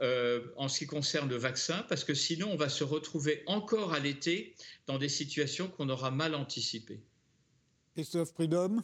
[0.00, 3.92] euh, en ce qui concerne le vaccin, parce que sinon on va se retrouver encore
[3.92, 7.02] à l'été dans des situations qu'on aura mal anticipées.
[7.94, 8.82] Christophe Prudhomme?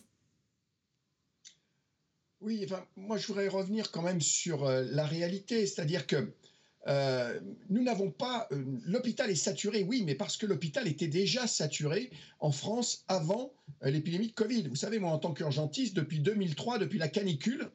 [2.41, 6.33] Oui, enfin, moi je voudrais revenir quand même sur euh, la réalité, c'est-à-dire que
[6.87, 8.49] euh, nous n'avons pas.
[8.51, 14.29] l'hôpital est saturé, oui, mais parce que l'hôpital était déjà saturé en France avant l'épidémie
[14.29, 14.69] de Covid.
[14.69, 17.71] Vous savez, moi, en tant qu'urgentiste, depuis 2003, depuis la canicule,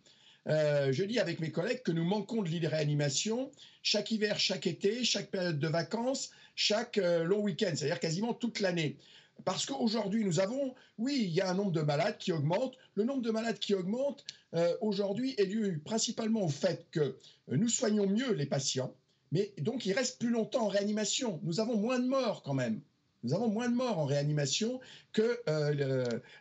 [0.47, 3.51] euh, je dis avec mes collègues que nous manquons de lits de réanimation
[3.81, 8.59] chaque hiver, chaque été, chaque période de vacances, chaque euh, long week-end, c'est-à-dire quasiment toute
[8.59, 8.97] l'année.
[9.45, 12.77] Parce qu'aujourd'hui, nous avons, oui, il y a un nombre de malades qui augmente.
[12.95, 17.67] Le nombre de malades qui augmente euh, aujourd'hui est dû principalement au fait que nous
[17.67, 18.93] soignons mieux les patients,
[19.31, 21.39] mais donc ils restent plus longtemps en réanimation.
[21.43, 22.79] Nous avons moins de morts quand même.
[23.23, 24.81] Nous avons moins de morts en réanimation
[25.13, 25.41] que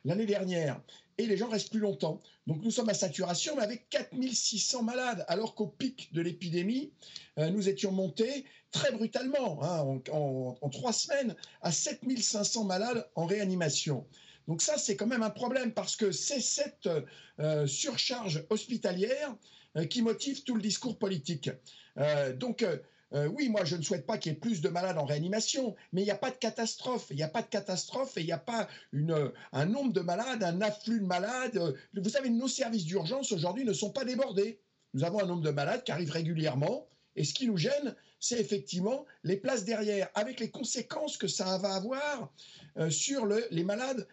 [0.05, 0.81] l'année dernière
[1.26, 2.20] les gens restent plus longtemps.
[2.46, 6.92] Donc nous sommes à saturation, mais avec 4600 malades, alors qu'au pic de l'épidémie,
[7.38, 14.06] euh, nous étions montés très brutalement, hein, en, trois semaines, à 7500 malades en réanimation.
[14.48, 16.88] Donc ça, c'est quand même un problème, parce que c'est cette
[17.38, 19.37] euh, surcharge hospitalière
[19.76, 21.50] euh, qui motive tout le discours politique.
[22.38, 22.64] donc
[23.14, 25.75] euh, oui, moi, je ne souhaite pas qu'il y ait plus de malades en réanimation,
[25.92, 27.07] mais il n'y a pas de catastrophe.
[27.11, 28.68] Il n'y a pas de catastrophe et il n'y a pas
[29.53, 31.59] un nombre de malades, un afflux de malades.
[31.94, 34.61] Vous savez, nos services d'urgence aujourd'hui ne sont pas débordés.
[34.94, 36.87] Nous avons un nombre de malades qui arrivent régulièrement.
[37.16, 41.59] Et ce qui nous gêne, c'est effectivement les places derrière, avec les conséquences que ça
[41.59, 42.33] va avoir
[42.79, 44.09] euh, sur les malades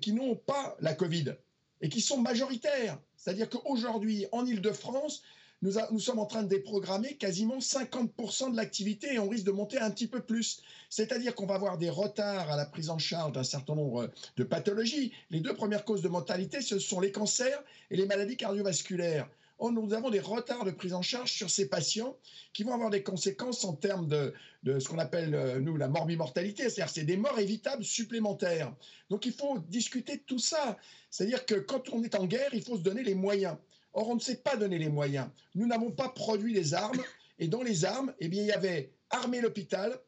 [0.00, 1.34] qui n'ont pas la Covid
[1.80, 2.98] et qui sont majoritaires.
[3.16, 5.22] C'est-à-dire qu'aujourd'hui, en Ile-de-France,
[5.62, 9.78] nous, sommes en train de déprogrammer quasiment 50% de l'activité et on risque de monter
[9.78, 10.60] un petit peu plus.
[10.90, 14.44] C'est-à-dire qu'on va avoir des retards à la prise en charge d'un certain nombre de
[14.44, 15.12] pathologies.
[15.30, 19.28] Les deux premières causes de mortalité, ce sont les cancers et les maladies cardiovasculaires.
[19.58, 22.16] Oh, nous avons des retards de prise en charge sur ces patients
[22.52, 24.34] qui vont avoir des conséquences en termes de,
[24.78, 28.74] ce qu'on appelle, euh, nous, la morbimortalité, c'est-à-dire c'est des morts évitables supplémentaires.
[29.10, 30.76] Donc il faut discuter de tout ça.
[31.08, 33.56] C'est-à-dire que quand on est en guerre, il faut se donner les moyens.
[33.94, 35.28] Or, on ne sait pas donner les moyens.
[35.54, 37.00] Nous n'avons pas produit les armes.
[37.38, 39.98] Et dans les armes, eh bien, il y avait armer l'hôpital,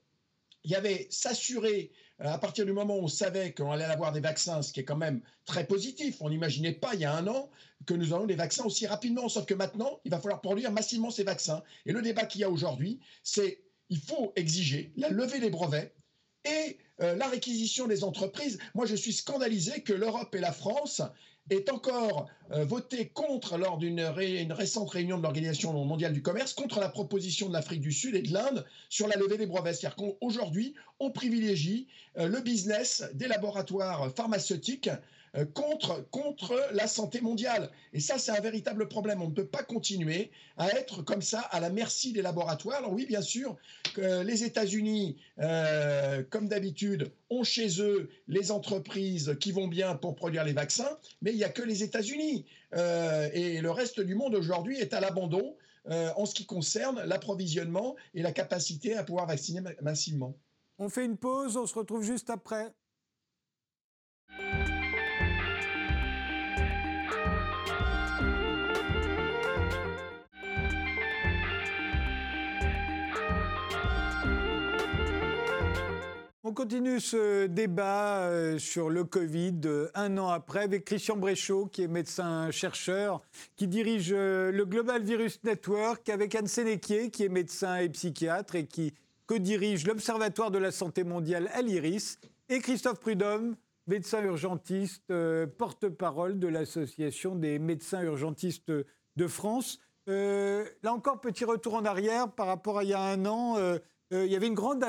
[0.65, 4.13] il y avait s'assurer, euh, à partir du moment où on savait qu'on allait avoir
[4.13, 7.15] des vaccins, ce qui est quand même très positif, on n'imaginait pas il y a
[7.15, 7.51] un an
[7.87, 11.11] que nous aurions des vaccins aussi rapidement, sauf que maintenant, il va falloir produire massivement
[11.11, 11.63] ces vaccins.
[11.85, 15.95] Et le débat qu'il y a aujourd'hui, c'est il faut exiger la levée des brevets
[16.45, 18.59] et euh, la réquisition des entreprises.
[18.75, 21.03] Moi, je suis scandalisé que l'Europe et la France
[21.51, 26.81] est encore euh, voté contre lors d'une récente réunion de l'Organisation mondiale du commerce, contre
[26.81, 29.75] la proposition de l'Afrique du Sud et de l'Inde sur la levée des brevets.
[29.75, 31.87] C'est-à-dire qu'aujourd'hui, on privilégie
[32.19, 34.91] euh, le business des laboratoires pharmaceutiques
[35.45, 37.71] contre, contre la santé mondiale.
[37.93, 39.23] Et ça, c'est un véritable problème.
[39.23, 42.79] On ne peut pas continuer à être comme ça à la merci des laboratoires.
[42.79, 43.57] Alors oui, bien sûr,
[43.97, 50.45] les États-Unis, euh, comme d'habitude, ont chez eux les entreprises qui vont bien pour produire
[50.45, 52.47] les vaccins, mais il n'y a que les États-Unis.
[52.75, 55.57] Euh, et le reste du monde aujourd'hui est à l'abandon
[55.89, 60.37] en ce qui concerne l'approvisionnement et la capacité à pouvoir vacciner massivement.
[60.81, 62.75] On fait une pause, on se retrouve juste après.
[76.49, 81.67] On continue ce débat euh, sur le Covid euh, un an après avec Christian Bréchot,
[81.67, 83.21] qui est médecin-chercheur,
[83.57, 88.55] qui dirige euh, le Global Virus Network, avec Anne Sénéquier, qui est médecin et psychiatre
[88.55, 88.95] et qui
[89.27, 93.57] co-dirige l'Observatoire de la santé mondiale à l'IRIS, et Christophe Prudhomme,
[93.89, 95.13] médecin urgentiste,
[95.59, 99.81] porte-parole de l'Association des médecins urgentistes de France.
[100.07, 103.57] là encore, petit retour en arrière par rapport à il y a un an.
[104.13, 104.85] il y avait une grande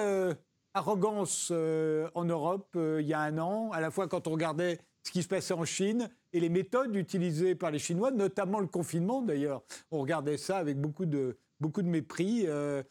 [0.77, 4.31] arrogance euh, en Europe euh, il y a un an, à la fois quand on
[4.31, 8.59] regardait ce qui se passait en Chine et les méthodes utilisées par les Chinois, notamment
[8.59, 9.63] le confinement d'ailleurs.
[9.91, 12.45] On regardait ça avec beaucoup de, beaucoup de mépris.
[12.47, 12.83] Euh,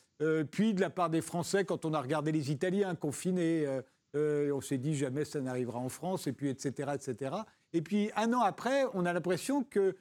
[0.50, 3.66] puis de la part des Français, quand on a regardé les Italiens confinés,
[4.14, 7.36] on s'est dit jamais ça n'arrivera en France, et puis etc., etc.
[7.74, 9.94] Et puis un an après, on a l'impression que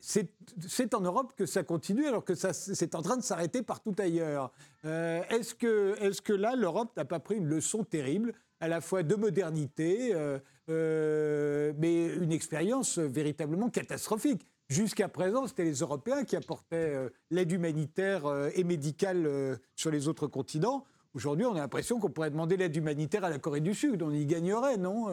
[0.00, 4.52] c'est en Europe que ça continue, alors que c'est en train de s'arrêter partout ailleurs.
[4.84, 8.80] Euh, est-ce que, est que, là, l'Europe n'a pas pris une leçon terrible, à la
[8.80, 16.24] fois de modernité, euh, euh, mais une expérience véritablement catastrophique Jusqu'à présent, c'était les Européens
[16.24, 16.96] qui apportaient
[17.30, 18.22] l'aide humanitaire
[18.54, 20.86] et médicale sur les autres continents.
[21.12, 24.02] Aujourd'hui, on a l'impression qu'on pourrait demander l'aide humanitaire à la Corée du Sud.
[24.02, 25.08] On y gagnerait, non,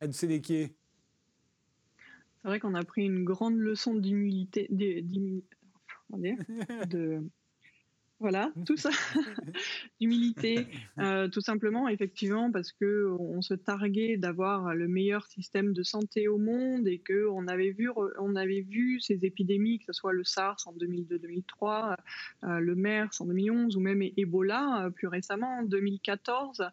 [0.00, 0.74] Anne Sénéquier?
[2.48, 5.04] C'est vrai qu'on a pris une grande leçon d'humilité, de,
[8.20, 8.88] voilà, tout ça,
[10.00, 10.66] d'humilité,
[10.98, 16.26] euh, tout simplement, effectivement, parce que on se targuait d'avoir le meilleur système de santé
[16.26, 20.14] au monde et que on avait vu, on avait vu ces épidémies, que ce soit
[20.14, 21.96] le SARS en 2002-2003,
[22.44, 26.64] euh, le MERS en 2011 ou même Ebola euh, plus récemment en 2014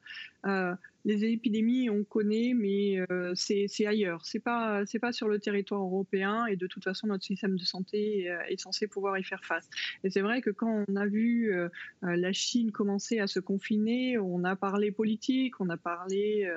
[1.06, 4.26] les épidémies, on connaît, mais euh, c'est ailleurs.
[4.26, 8.32] C'est pas pas sur le territoire européen et de toute façon notre système de santé
[8.32, 9.70] euh, est censé pouvoir y faire face.
[10.04, 11.70] Et c'est vrai que quand on a vu euh,
[12.02, 16.52] la Chine commencer à se confiner, on a parlé politique, on a parlé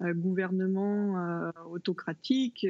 [0.00, 2.66] gouvernement autocratique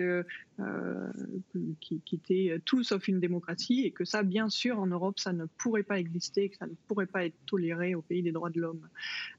[1.81, 5.47] qui, était tout sauf une démocratie et que ça, bien sûr, en Europe, ça ne
[5.47, 8.61] pourrait pas exister, que ça ne pourrait pas être toléré au pays des droits de
[8.61, 8.89] l'homme.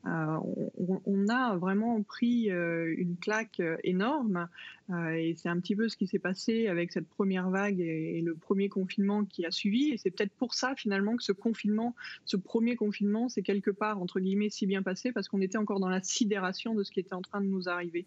[0.06, 4.48] On a vraiment pris euh, une claque euh, énorme.
[4.90, 8.22] Euh, et c'est un petit peu ce qui s'est passé avec cette première vague et,
[8.22, 9.92] le premier confinement qui a suivi.
[9.92, 14.02] Et c'est peut-être pour ça finalement que ce confinement, ce premier confinement, c'est quelque part
[14.02, 17.00] entre guillemets si bien passé parce qu'on était encore dans la sidération de ce qui
[17.00, 18.06] était en train de nous arriver.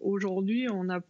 [0.00, 1.00] Aujourd'hui, on a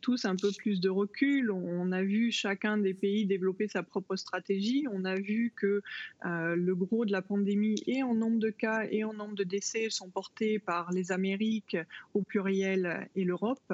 [0.00, 1.50] tous un peu plus de recul.
[1.50, 4.86] On a vu chacun des pays développer sa propre stratégie.
[4.90, 5.82] On a vu que
[6.26, 9.44] euh, le gros de la pandémie, et en nombre de cas et en nombre de
[9.44, 11.76] décès, sont portés par les Amériques
[12.14, 13.72] au pluriel et l'Europe.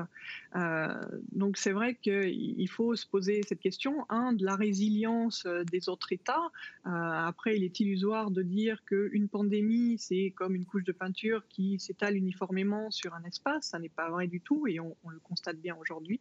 [0.57, 0.89] Euh,
[1.33, 6.13] donc c'est vrai qu'il faut se poser cette question, un, de la résilience des autres
[6.13, 6.51] États.
[6.87, 11.43] Euh, après, il est illusoire de dire qu'une pandémie, c'est comme une couche de peinture
[11.49, 13.69] qui s'étale uniformément sur un espace.
[13.69, 16.21] Ça n'est pas vrai du tout et on le constate bien aujourd'hui aujourd'hui.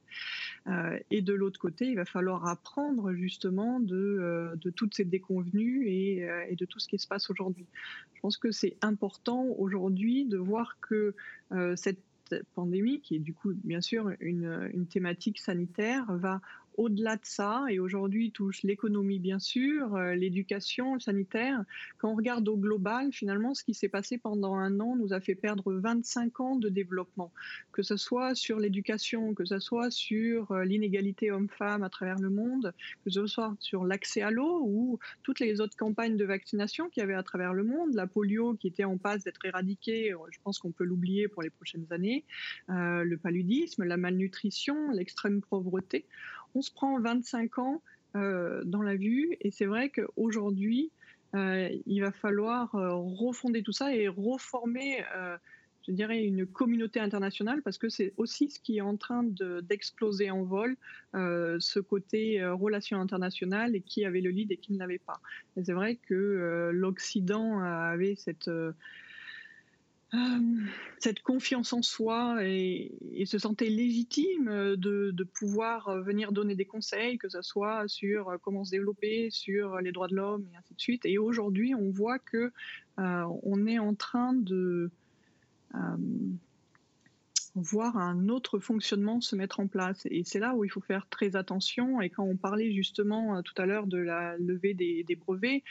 [1.12, 6.28] et de l'autre côté, il va falloir apprendre justement de, de toutes ces déconvenues et,
[6.50, 7.66] et, de tout ce qui se passe aujourd'hui.
[8.14, 11.16] Je pense que c'est important aujourd'hui de voir que
[11.76, 12.00] cette
[12.56, 16.42] pandémie, qui est du coup bien sûr une, une thématique sanitaire, va
[16.78, 21.64] au-delà de ça, et aujourd'hui touche l'économie bien sûr, euh, l'éducation, le sanitaire,
[21.98, 25.20] quand on regarde au global, finalement, ce qui s'est passé pendant un an nous a
[25.20, 27.32] fait perdre 25 ans de développement,
[27.72, 32.30] que ce soit sur l'éducation, que ce soit sur euh, l'inégalité homme-femme à travers le
[32.30, 36.90] monde, que ce soit sur l'accès à l'eau ou toutes les autres campagnes de vaccination
[36.90, 40.14] qu'il y avait à travers le monde, la polio qui était en passe d'être éradiquée,
[40.14, 42.26] euh, je pense qu'on peut l'oublier pour les prochaines années,
[42.68, 46.06] le paludisme, la malnutrition, l'extrême pauvreté
[46.56, 47.82] on se prend 25 ans
[48.16, 50.92] euh, dans la vue et c'est vrai qu'aujourd'hui,
[51.36, 55.04] euh, il va falloir euh, refonder tout ça et reformer,
[55.88, 60.30] je dirais, une communauté internationale parce que c'est aussi ce qui est en train d'exploser
[60.30, 60.78] en vol,
[61.14, 65.20] ce côté relations internationales et qui avait le lead et qui ne l'avait pas.
[65.62, 68.50] c'est vrai que l'Occident avait cette
[70.14, 70.18] euh,
[71.00, 72.92] cette confiance en soi et,
[73.26, 78.72] se sentait légitime de, pouvoir venir donner des conseils, que ce soit sur comment se
[78.72, 81.06] développer, sur les droits de l'homme et ainsi de suite.
[81.06, 82.52] Et aujourd'hui, on voit que
[83.00, 84.92] euh, on est en train de
[85.74, 85.80] euh,
[87.56, 90.06] voir un autre fonctionnement se mettre en place.
[90.12, 92.02] Et c'est là où il faut faire très attention.
[92.02, 95.64] Et quand on parlait justement tout à l'heure de la levée des brevets,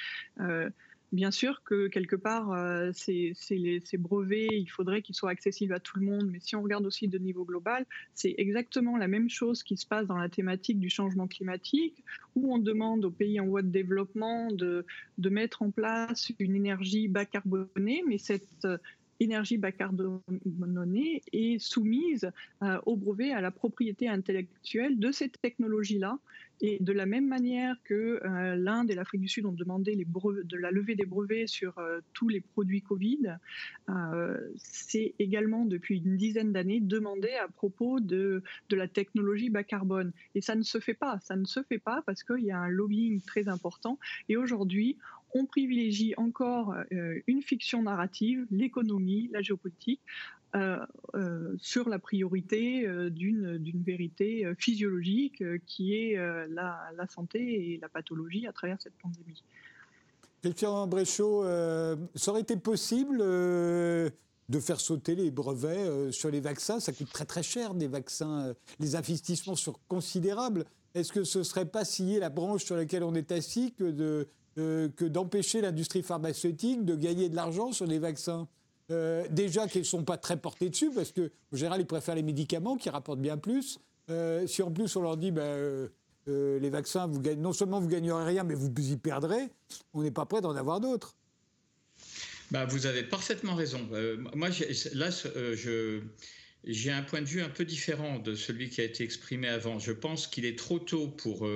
[1.13, 3.35] Bien sûr que quelque part, euh, ces,
[3.99, 7.07] brevets, il faudrait qu'ils soient accessibles à tout le monde, mais si on regarde aussi
[7.07, 10.89] de niveau global, c'est exactement la même chose qui se passe dans la thématique du
[10.89, 12.03] changement climatique,
[12.35, 14.87] où on demande aux pays en voie de développement de,
[15.19, 18.67] de mettre en place une énergie bas carbonée, mais cette
[19.21, 22.31] énergie bas carbonée est soumise
[22.63, 26.19] euh, au brevet, à la propriété intellectuelle de cette technologie-là
[26.61, 30.57] et de la même manière que euh, l'Inde et l'Afrique du Sud ont demandé de
[30.57, 33.37] la levée des brevets sur euh, tous les produits Covid,
[34.57, 40.13] c'est également depuis une dizaine d'années demandé à propos de, de la technologie bas carbone.
[40.35, 41.19] Et ça ne se fait pas.
[41.21, 43.99] Ça ne se fait pas parce qu'il y a un lobbying très important.
[44.29, 44.97] Et aujourd'hui,
[45.35, 46.75] on privilégie encore
[47.27, 50.01] une fiction narrative, l'économie, la géopolitique,
[50.55, 50.77] euh,
[51.15, 56.17] euh, sur la priorité euh, d'une vérité physiologique qui est
[56.49, 59.43] la, la, santé et la pathologie à travers cette pandémie.
[60.43, 61.45] Christian Bréchot,
[62.15, 66.81] ça aurait été possible de faire sauter les brevets sur les vaccins?
[66.81, 70.67] Ça coûte très très cher des vaccins, les investissements sont considérables.
[70.95, 73.85] Est-ce que ce ne serait pas scier la branche sur laquelle on est assis que
[73.85, 78.49] de que d'empêcher l'industrie pharmaceutique de gagner de l'argent sur les vaccins
[78.93, 82.23] euh, déjà qu'ils ne sont pas très portés dessus, parce qu'en général, ils préfèrent les
[82.23, 83.79] médicaments qui rapportent bien plus.
[84.11, 85.43] Euh, si en plus on leur dit, ben,
[86.29, 89.49] euh, les vaccins, non seulement vous ne gagnerez rien, mais vous y perdrez,
[89.95, 91.15] on n'est pas prêt d'en avoir d'autres.
[92.51, 93.89] Bah, vous avez parfaitement raison.
[94.35, 94.51] moi,
[94.93, 95.09] là,
[96.65, 99.79] j'ai un point de vue un peu différent de celui qui a été exprimé avant.
[99.79, 101.49] Je pense qu'il est trop tôt pour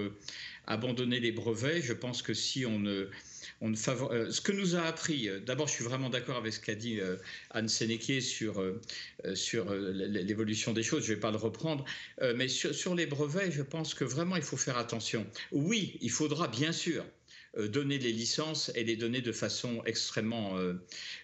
[0.67, 1.83] abandonner les brevets.
[1.83, 3.09] Je pense que si on ne
[3.63, 6.75] euh, ce que nous a appris, euh, d'abord, je suis vraiment d'accord avec ce qu'a
[6.75, 7.17] dit euh,
[7.51, 8.63] Anne Sénéquier sur,
[9.35, 11.85] sur l'évolution des choses, je ne vais pas le reprendre,
[12.35, 15.27] mais sur, les brevets, je pense que vraiment, il faut faire attention.
[15.53, 17.05] Oui, il faudra bien sûr
[17.57, 20.59] donner les licences et les donner de façon extrêmement...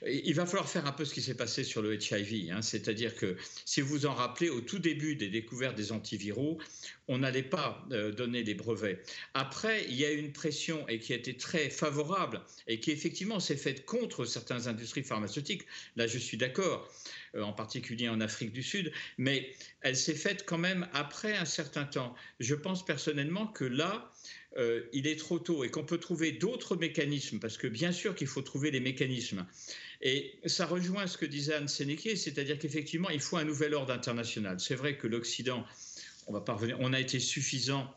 [0.07, 2.63] il va falloir faire un peu ce qui s'est passé sur le HIV, hein.
[2.63, 6.59] c'est-à-dire que si vous vous en rappelez, au tout début des découvertes des antiviraux,
[7.09, 9.03] on n'allait pas euh, donner des brevets.
[9.35, 12.91] Après, il y a eu une pression et qui a été très favorable et qui
[12.91, 15.63] effectivement s'est faite contre certaines industries pharmaceutiques.
[15.97, 16.91] Là, je suis d'accord,
[17.35, 21.45] euh, en particulier en Afrique du Sud, mais elle s'est faite quand même après un
[21.45, 22.15] certain temps.
[22.41, 24.11] Je pense personnellement que là,
[24.57, 28.15] euh, il est trop tôt et qu'on peut trouver d'autres mécanismes, parce que bien sûr
[28.15, 29.47] qu'il faut trouver les mécanismes.
[30.01, 33.93] Et ça rejoint ce que disait Anne Sénéquier, c'est-à-dire qu'effectivement, il faut un nouvel ordre
[33.93, 34.59] international.
[34.61, 35.65] C'est vrai que l'Occident
[36.27, 36.43] on.
[36.79, 37.93] On a été suffisant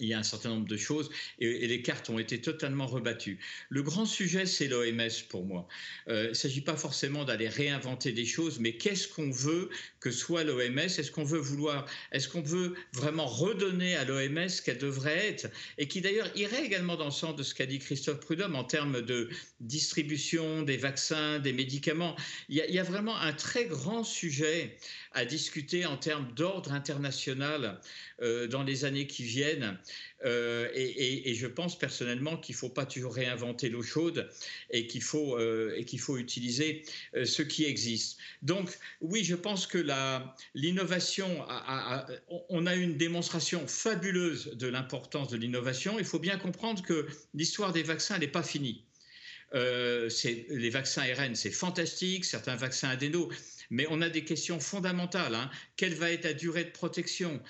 [0.00, 3.38] il y a un certain nombre de choses et, les cartes ont été totalement rebattues.
[3.68, 5.66] Le grand sujet, c'est l'OMS pour moi.
[6.08, 9.70] Euh, il ne s'agit pas forcément d'aller réinventer des choses, mais qu'est-ce qu'on veut
[10.00, 14.62] que soit l'OMS Est-ce qu'on veut vouloir, est-ce qu'on veut vraiment redonner à l'OMS ce
[14.62, 15.48] qu'elle devrait être?
[15.78, 18.64] Et qui d'ailleurs irait également dans le sens de ce qu'a dit Christophe Prudhomme en
[18.64, 19.28] termes de
[19.60, 22.16] distribution des vaccins, des médicaments.
[22.48, 24.76] Il y a, il y a vraiment un très grand sujet
[25.16, 27.80] à discuter en termes d'ordre international
[28.20, 29.78] euh, dans les années qui viennent
[30.24, 34.30] Euh, et, je pense personnellement qu'il ne faut pas toujours réinventer l'eau chaude
[34.70, 35.38] et qu'il faut,
[35.98, 36.82] faut utiliser
[37.24, 38.18] ce qui existe.
[38.40, 39.78] Donc oui, je pense que
[40.54, 41.44] l'innovation,
[42.48, 45.98] on a une démonstration fabuleuse de l'importance de l'innovation.
[45.98, 48.86] Il faut bien comprendre que l'histoire des vaccins n'est pas finie.
[49.54, 50.10] Euh,
[50.48, 53.30] les vaccins RN, c'est fantastique, certains vaccins adéno,
[53.70, 55.34] mais on a des questions fondamentales.
[55.34, 55.50] Hein.
[55.76, 57.40] Quelle va être la durée de protection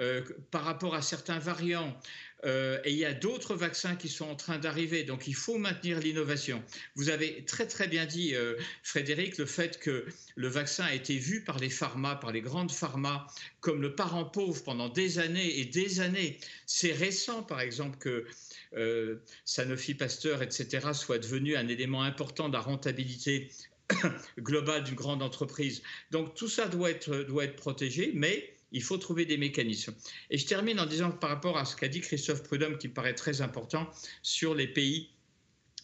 [0.00, 1.96] euh, par rapport à certains variants
[2.44, 5.58] euh, et il y a d'autres vaccins qui sont en train d'arriver, donc il faut
[5.58, 6.60] maintenir l'innovation.
[6.96, 8.34] Vous avez très très bien dit,
[8.82, 12.72] Frédéric, le fait que le vaccin a été vu par les pharma, par les grandes
[12.72, 13.28] pharma,
[13.60, 16.36] comme le parent pauvre pendant des années et des années.
[16.66, 18.26] C'est récent, par exemple, que
[18.74, 23.50] euh, Sanofi Pasteur, etc., soit devenu un élément important de la rentabilité
[24.38, 25.82] globale d'une grande entreprise.
[26.10, 29.94] Donc tout ça doit être, doit être protégé, mais il faut trouver des mécanismes.
[30.30, 32.94] Et je termine en disant par rapport à ce qu'a dit Christophe Prudhomme, qui me
[32.94, 33.88] paraît très important,
[34.22, 35.10] sur les pays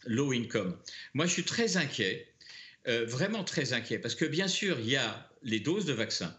[0.07, 0.77] low income.
[1.15, 2.29] Moi, je suis très inquiet,
[2.87, 6.35] euh, vraiment très inquiet, parce que bien sûr, il y a les doses de vaccins.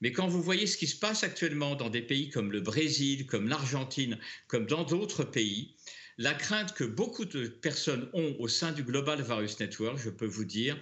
[0.00, 3.26] Mais quand vous voyez ce qui se passe actuellement dans des pays comme le Brésil,
[3.26, 5.76] comme l'Argentine, comme dans d'autres pays,
[6.18, 10.26] la crainte que beaucoup de personnes ont au sein du Global Virus Network, je peux
[10.26, 10.80] vous dire,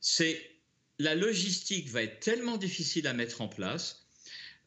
[0.00, 0.50] c'est
[0.98, 4.06] la logistique va être tellement difficile à mettre en place.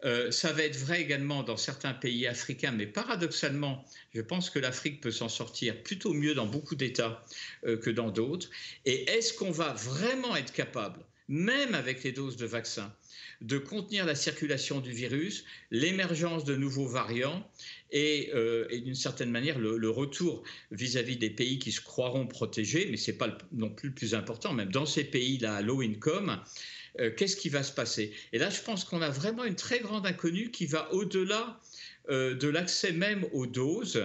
[0.04, 3.84] Euh, ça va être vrai également dans certains pays africains, mais paradoxalement,
[4.14, 7.26] je pense que l'Afrique peut s'en sortir plutôt mieux dans beaucoup d'États
[7.66, 8.50] euh, que dans d'autres.
[8.86, 12.94] Et est-ce qu'on va vraiment être capable, même avec les doses de vaccins,
[13.42, 17.50] de contenir la circulation du virus, l'émergence de nouveaux variants
[17.92, 22.98] et, euh, d'une certaine manière le, retour vis-à-vis des pays qui se croiront protégés, mais
[22.98, 26.42] ce n'est pas non plus le plus important, même dans ces pays-là, low income,
[27.00, 28.12] euh, qu'est-ce qui va se passer?
[28.34, 31.60] Et là, je pense qu'on a vraiment une très grande inconnue qui va au-delà
[32.10, 34.04] euh, de l'accès même aux doses.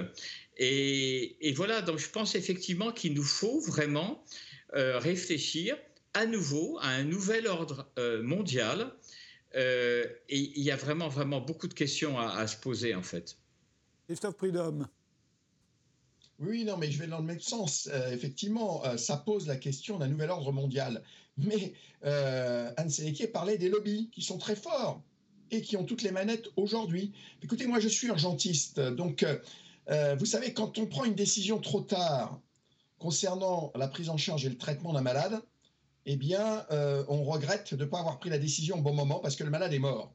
[0.58, 4.24] Et, voilà, donc je pense effectivement qu'il nous faut vraiment
[4.74, 5.76] réfléchir
[6.14, 7.90] à nouveau à un nouvel ordre
[8.22, 8.92] mondial
[9.54, 13.36] euh, et il y a vraiment, vraiment beaucoup de questions à, se poser, en fait.
[14.06, 14.88] Christophe Prudhomme.
[16.38, 17.88] Oui, non, mais je vais dans le même sens.
[17.92, 21.02] Euh, effectivement, euh, ça pose la question d'un nouvel ordre mondial.
[21.38, 25.02] Mais Anne Sénéquier parlait des lobbies qui sont très forts
[25.50, 27.12] et qui ont toutes les manettes aujourd'hui.
[27.42, 28.80] Écoutez, moi, je suis urgentiste.
[28.80, 29.24] Donc,
[29.88, 32.38] vous savez, quand on prend une décision trop tard
[32.98, 35.40] concernant la prise en charge et le traitement d'un malade,
[36.06, 39.20] eh bien, euh, on regrette de ne pas avoir pris la décision au bon moment
[39.20, 40.12] parce que le malade est mort.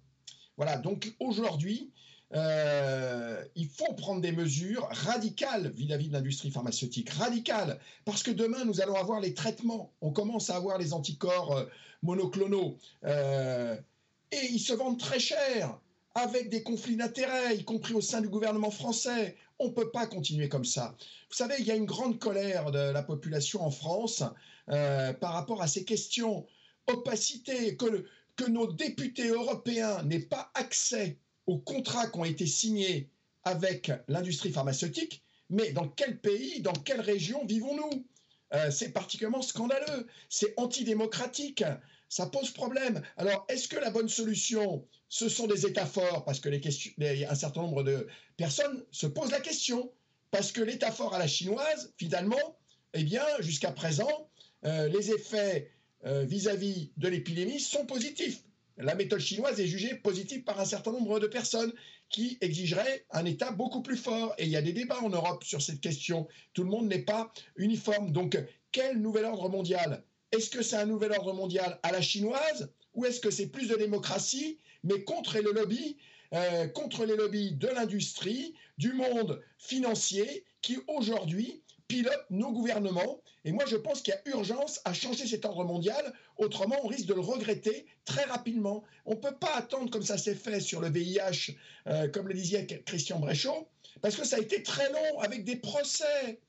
[0.58, 1.92] Voilà, donc aujourd'hui,
[2.34, 8.66] euh, il faut prendre des mesures radicales vis-à-vis de l'industrie pharmaceutique, radicales, parce que demain,
[8.66, 9.94] nous allons avoir les traitements.
[10.02, 11.66] On commence à avoir les anticorps euh,
[12.04, 15.80] monoclonaux, et ils se vendent très cher,
[16.16, 19.36] avec des conflits d'intérêts, y compris au sein du gouvernement français.
[19.60, 20.96] On ne peut pas continuer comme ça.
[21.30, 24.24] Vous savez, il y a une grande colère de la population en France
[24.70, 26.46] euh, par rapport à ces questions.
[26.88, 28.06] Opacité, que,
[28.50, 33.10] nos députés européens n'aient pas accès aux contrats qui ont été signés
[33.44, 38.06] avec l'industrie pharmaceutique, mais dans quel pays, dans quelle région vivons-nous?
[38.54, 41.64] Euh, C'est particulièrement scandaleux, c'est antidémocratique,
[42.10, 43.02] ça pose problème.
[43.18, 46.24] Alors, est-ce que la bonne solution, ce sont des États forts?
[46.24, 48.08] Parce que les questions, un certain nombre de
[48.38, 49.92] personnes se posent la question.
[50.32, 52.58] Parce que l'État fort à la chinoise, finalement,
[52.94, 54.30] eh bien, jusqu'à présent,
[54.68, 55.72] euh, les effets
[56.06, 58.44] euh, vis-à-vis de l'épidémie sont positifs.
[58.78, 61.74] La méthode chinoise est jugée positive par un certain nombre de personnes
[62.10, 64.36] qui exigeraient un État beaucoup plus fort.
[64.38, 66.28] Et il y a des débats en Europe sur cette question.
[66.54, 68.12] Tout le monde n'est pas uniforme.
[68.12, 68.38] Donc,
[68.72, 70.04] quel nouvel ordre mondial?
[70.32, 73.70] Est-ce que c'est un nouvel ordre mondial à la chinoise ou est-ce que c'est plus
[73.70, 75.98] de démocratie, mais contre les lobbies,
[76.34, 83.22] euh, contre les lobbies de l'industrie, du monde financier, qui aujourd'hui pilote nos gouvernements.
[83.46, 86.14] Et moi, je pense qu'il y a urgence à changer cet ordre mondial.
[86.38, 88.84] Autrement, on risque de le regretter très rapidement.
[89.06, 91.56] On ne peut pas attendre comme ça s'est fait sur le VIH,
[91.88, 93.68] euh, comme le disait Christian Bréchot,
[94.02, 96.40] parce que ça a été très long avec des procès.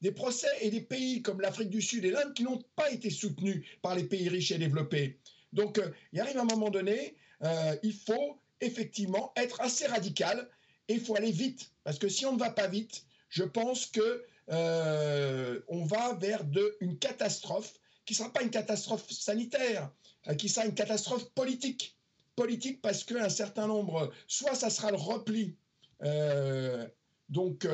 [0.00, 3.10] Des procès et des pays comme l'Afrique du Sud et l'Inde qui n'ont pas été
[3.10, 5.18] soutenus par les pays riches et développés.
[5.52, 10.48] Donc, euh, il arrive un moment donné, euh, il faut effectivement être assez radical
[10.86, 11.72] et il faut aller vite.
[11.82, 16.44] Parce que si on ne va pas vite, je pense que euh, on va vers
[16.44, 17.74] de, une catastrophe
[18.04, 19.90] qui ne sera pas une catastrophe sanitaire,
[20.28, 21.96] euh, qui sera une catastrophe politique.
[22.36, 25.56] Politique parce qu'un certain nombre, soit ça sera le repli
[26.02, 26.86] euh,
[27.28, 27.66] donc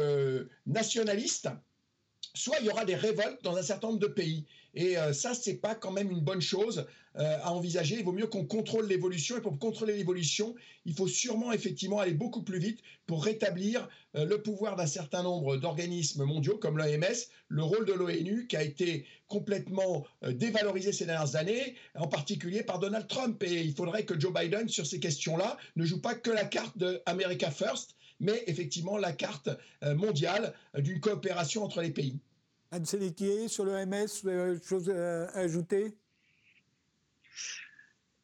[0.67, 1.49] nationaliste,
[2.35, 4.47] soit il y aura des révoltes dans un certain nombre de pays.
[4.75, 6.87] Et euh, ça, c'est pas quand même une bonne chose
[7.17, 7.97] euh, à envisager.
[7.99, 9.37] Il vaut mieux qu'on contrôle l'évolution.
[9.37, 10.55] Et pour contrôler l'évolution,
[10.85, 15.23] il faut sûrement effectivement aller beaucoup plus vite pour rétablir euh, le pouvoir d'un certain
[15.23, 17.17] nombre d'organismes mondiaux comme l'OMS,
[17.49, 22.79] le rôle de l'ONU qui a été complètement dévalorisé ces dernières années, en particulier par
[22.79, 23.43] Donald Trump.
[23.43, 26.77] Et il faudrait que Joe Biden, sur ces questions-là, ne joue pas que la carte
[26.79, 29.49] de America First, mais effectivement la carte
[29.83, 32.19] mondiale d'une coopération entre les pays.
[32.75, 35.97] Anne Sénéquier, sur l'OMS, euh, chose à ajouter?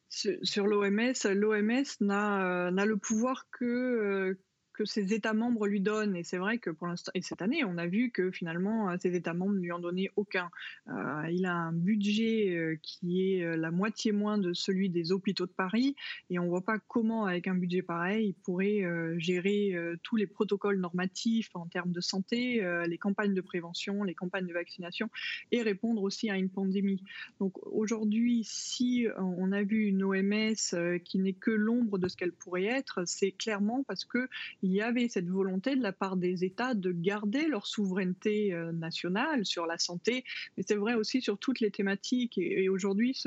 [0.09, 4.39] Sur, l'OMS, l'OMS n'a le pouvoir que, euh,
[4.73, 6.15] que ses États membres lui donnent.
[6.15, 8.95] Et c'est vrai que pour l'instant, et cette année, on a vu que finalement, euh,
[8.99, 10.49] ces États membres ne lui en donnaient aucun.
[10.89, 15.45] Euh, il a un budget euh, qui est la moitié moins de celui des hôpitaux
[15.45, 15.95] de Paris,
[16.29, 18.81] et on ne voit pas comment, avec un budget pareil, il pourrait
[19.17, 24.47] gérer tous les protocoles normatifs en termes de santé, les campagnes de prévention, les campagnes
[24.47, 25.09] de vaccination,
[25.51, 27.03] et répondre aussi à une pandémie.
[27.39, 32.33] Donc aujourd'hui, si on a vu une OMS qui n'est que l'ombre de ce qu'elle
[32.33, 34.27] pourrait être, c'est clairement parce que
[34.61, 38.71] il y avait cette volonté de la part des États de garder leur souveraineté euh,
[38.71, 40.23] nationale sur la santé,
[40.55, 42.37] mais c'est vrai aussi sur toutes les thématiques.
[42.37, 43.17] Et, aujourd'hui,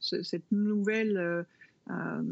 [0.00, 1.44] cette nouvelle
[1.90, 2.22] euh,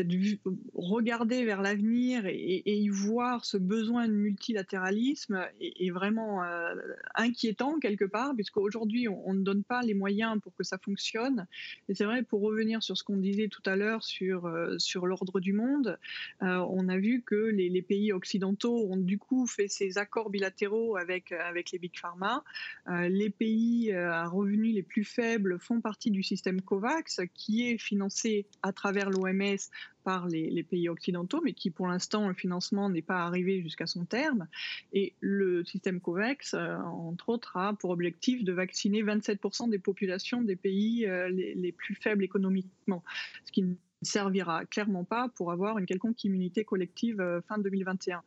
[0.00, 6.74] euh, regarder vers l'avenir et, y voir ce besoin de multilatéralisme est, vraiment euh,
[7.14, 11.46] inquiétant quelque part, puisqu'aujourd'hui, on, on ne donne pas les moyens pour que ça fonctionne.
[11.88, 15.06] Et c'est vrai, pour revenir sur ce qu'on disait tout à l'heure sur, euh, sur
[15.06, 15.98] l'ordre du monde,
[16.42, 20.96] euh, on a vu que les, pays occidentaux ont du coup fait ces accords bilatéraux
[20.96, 22.42] avec, avec les big pharma.
[22.88, 28.46] les pays à revenus les plus faibles font partie du système COVAX, qui est financé
[28.62, 29.58] à travers l'OMS
[30.04, 34.04] par les, pays occidentaux, mais qui pour l'instant, le financement n'est pas arrivé jusqu'à son
[34.06, 34.46] terme.
[34.92, 40.40] Et le système COVAX, euh, entre autres, a pour objectif de vacciner 27% des populations
[40.40, 43.04] des pays euh, les, plus faibles économiquement,
[43.44, 48.22] ce qui ne servira clairement pas pour avoir une quelconque immunité collective euh, fin 2021.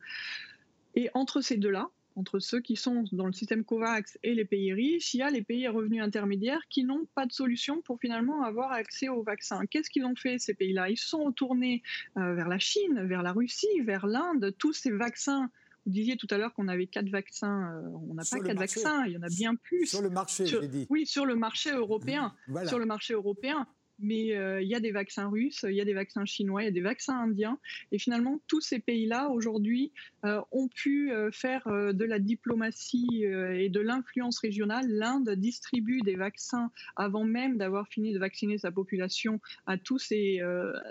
[0.94, 4.72] Et entre ces deux-là, entre ceux qui sont dans le système COVAX et les pays
[4.72, 7.98] riches, il y a les pays à revenus intermédiaires qui n'ont pas de solution pour
[8.00, 9.64] finalement avoir accès aux vaccins.
[9.66, 10.90] Qu'est-ce qu'ils ont fait, ces pays-là?
[10.90, 11.82] Ils sont retournés
[12.16, 14.54] euh, vers la Chine, vers la Russie, vers l'Inde.
[14.58, 15.50] Tous ces vaccins
[15.84, 17.72] vous disiez tout à l'heure qu'on avait quatre vaccins.
[17.72, 19.86] Euh, on n'a pas quatre vaccins, il y en a bien plus.
[19.86, 20.86] Sur le marché, dit.
[20.90, 22.34] Oui, sur le marché européen.
[22.66, 23.66] Sur le marché européen
[24.02, 26.66] mais euh, il y a des vaccins russes, il y a des vaccins chinois, il
[26.66, 27.58] y a des vaccins indiens.
[27.92, 29.92] Et finalement, tous ces pays-là, aujourd'hui,
[30.24, 34.86] euh, ont pu euh, faire de la diplomatie et de l'influence régionale.
[34.88, 40.40] L'Inde distribue des vaccins avant même d'avoir fini de vacciner sa population à tous ces,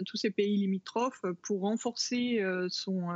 [0.06, 3.10] tous ces pays limitrophes pour renforcer son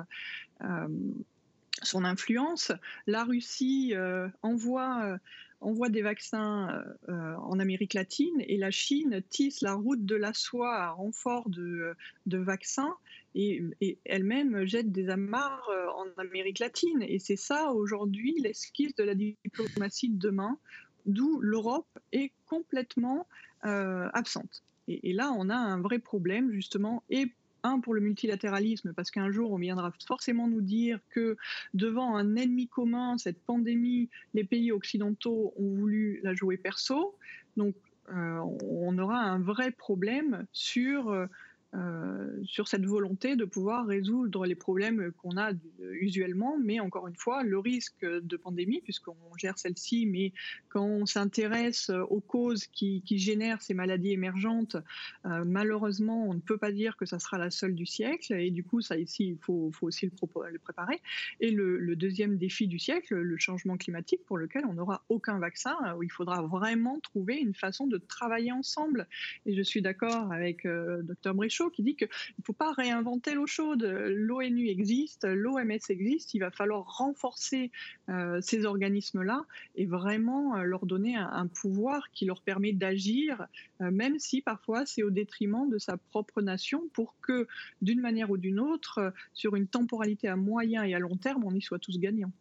[1.82, 2.72] son influence.
[3.08, 3.94] La Russie
[4.42, 5.18] envoie
[5.66, 10.16] envoie des vaccins euh, euh, en Amérique latine et la Chine tisse la route de
[10.16, 11.96] la soie à renfort de,
[12.28, 12.94] de vaccins
[13.34, 13.64] et,
[14.06, 17.02] elle-même jette des amarres euh, en Amérique latine.
[17.02, 20.58] Et c'est ça aujourd'hui l'esquisse de la diplomatie de demain,
[21.06, 23.28] d'où l'Europe est complètement
[23.64, 24.62] absente.
[24.88, 27.32] Et, et, là, on a un vrai problème justement et
[27.66, 31.38] un, pour le multilatéralisme, parce qu'un jour, on viendra forcément nous dire que
[31.74, 37.16] devant un ennemi commun, cette pandémie, les pays occidentaux ont voulu la jouer perso.
[37.58, 37.76] Donc,
[38.10, 38.40] euh,
[38.70, 41.28] on aura un vrai problème sur
[41.76, 45.52] euh, euh, sur cette volonté de pouvoir résoudre les problèmes qu'on a
[46.00, 50.32] usuellement, mais encore une fois, le risque de pandémie, puisqu'on gère celle-ci, mais
[50.70, 54.78] quand on s'intéresse aux causes qui, génèrent ces maladies émergentes,
[55.26, 58.52] euh, malheureusement, on ne peut pas dire que ça sera la seule du siècle, et
[58.52, 61.02] du coup, ça ici, il faut, aussi le, préparer.
[61.40, 65.76] Et le, deuxième défi du siècle, le changement climatique, pour lequel on n'aura aucun vaccin,
[65.98, 69.08] où il faudra vraiment trouver une façon de travailler ensemble.
[69.46, 71.34] Et je suis d'accord avec euh, Dr
[71.70, 72.08] Qui dit qu'il
[72.40, 73.84] ne faut pas réinventer l'eau chaude.
[73.84, 77.72] L'ONU existe, l'OMS existe, il va falloir renforcer
[78.10, 79.46] euh, ces organismes-là
[79.76, 83.48] et vraiment euh, leur donner un, pouvoir qui leur permet d'agir,
[83.82, 87.48] euh, même si parfois c'est au détriment de sa propre nation, pour que
[87.82, 91.54] d'une manière ou d'une autre, sur une temporalité à moyen et à long terme, on
[91.54, 92.32] y soit tous gagnants.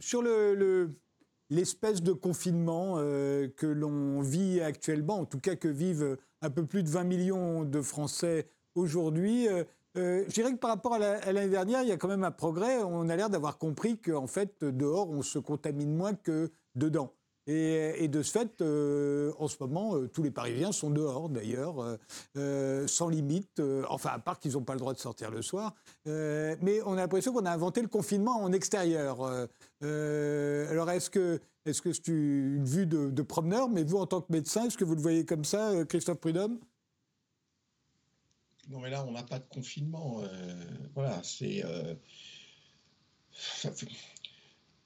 [0.00, 0.90] sur le,
[1.54, 6.82] l'espèce de confinement que l'on vit actuellement, en tout cas que vivent un peu plus
[6.82, 9.48] de 20 millions de Français aujourd'hui.
[9.48, 9.64] Euh,
[9.96, 12.30] euh, je dirais que par rapport à l'année dernière, il y a quand même un
[12.30, 12.82] progrès.
[12.82, 17.12] On a l'air d'avoir compris qu'en fait, dehors, on se contamine moins que dedans.
[17.46, 18.62] Et, de ce fait,
[19.38, 21.98] en ce moment, tous les Parisiens sont dehors, d'ailleurs,
[22.86, 25.74] sans limite, enfin, à part qu'ils n'ont pas le droit de sortir le soir.
[26.06, 29.22] mais on a l'impression qu'on a inventé le confinement en extérieur.
[29.82, 33.68] alors, est-ce que c'est une vue de, de, promeneur?
[33.68, 36.58] Mais vous, en tant que médecin, est-ce que vous le voyez comme ça, Christophe Prudhomme?
[38.70, 40.22] Non, mais là, on n'a pas de confinement.
[40.94, 41.62] voilà, c'est.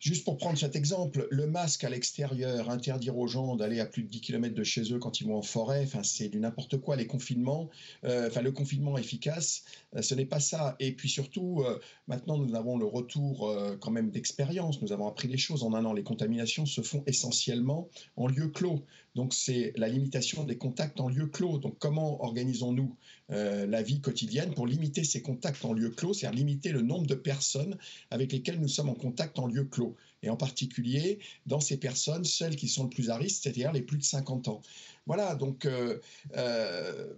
[0.01, 4.05] Juste pour prendre cet exemple, le masque à l'extérieur, interdire aux gens d'aller à plus
[4.05, 6.95] de 10 km de chez eux quand ils vont en forêt, c'est du n'importe quoi.
[6.95, 7.69] Les confinements,
[8.05, 9.65] euh, le confinement efficace,
[9.97, 10.77] euh, ce n'est pas ça.
[10.79, 14.81] Et puis surtout, euh, maintenant, nous avons le retour quand même d'expérience.
[14.83, 15.93] Nous avons appris les choses en un an.
[15.93, 18.85] Les contaminations se font essentiellement en lieu clos.
[19.17, 21.59] Donc, c'est la limitation des contacts en lieu clos.
[21.59, 22.95] Donc, comment organisons-nous
[23.31, 27.15] la vie quotidienne pour limiter ces contacts en lieu clos, c'est-à-dire limiter le nombre de
[27.15, 27.77] personnes
[28.11, 29.88] avec lesquelles nous sommes en contact en lieu clos
[30.22, 33.82] et en particulier dans ces personnes, celles qui sont le plus à risque, c'est-à-dire les
[33.82, 34.62] plus de 50 ans.
[35.07, 35.99] Voilà, donc euh,
[36.36, 37.14] euh,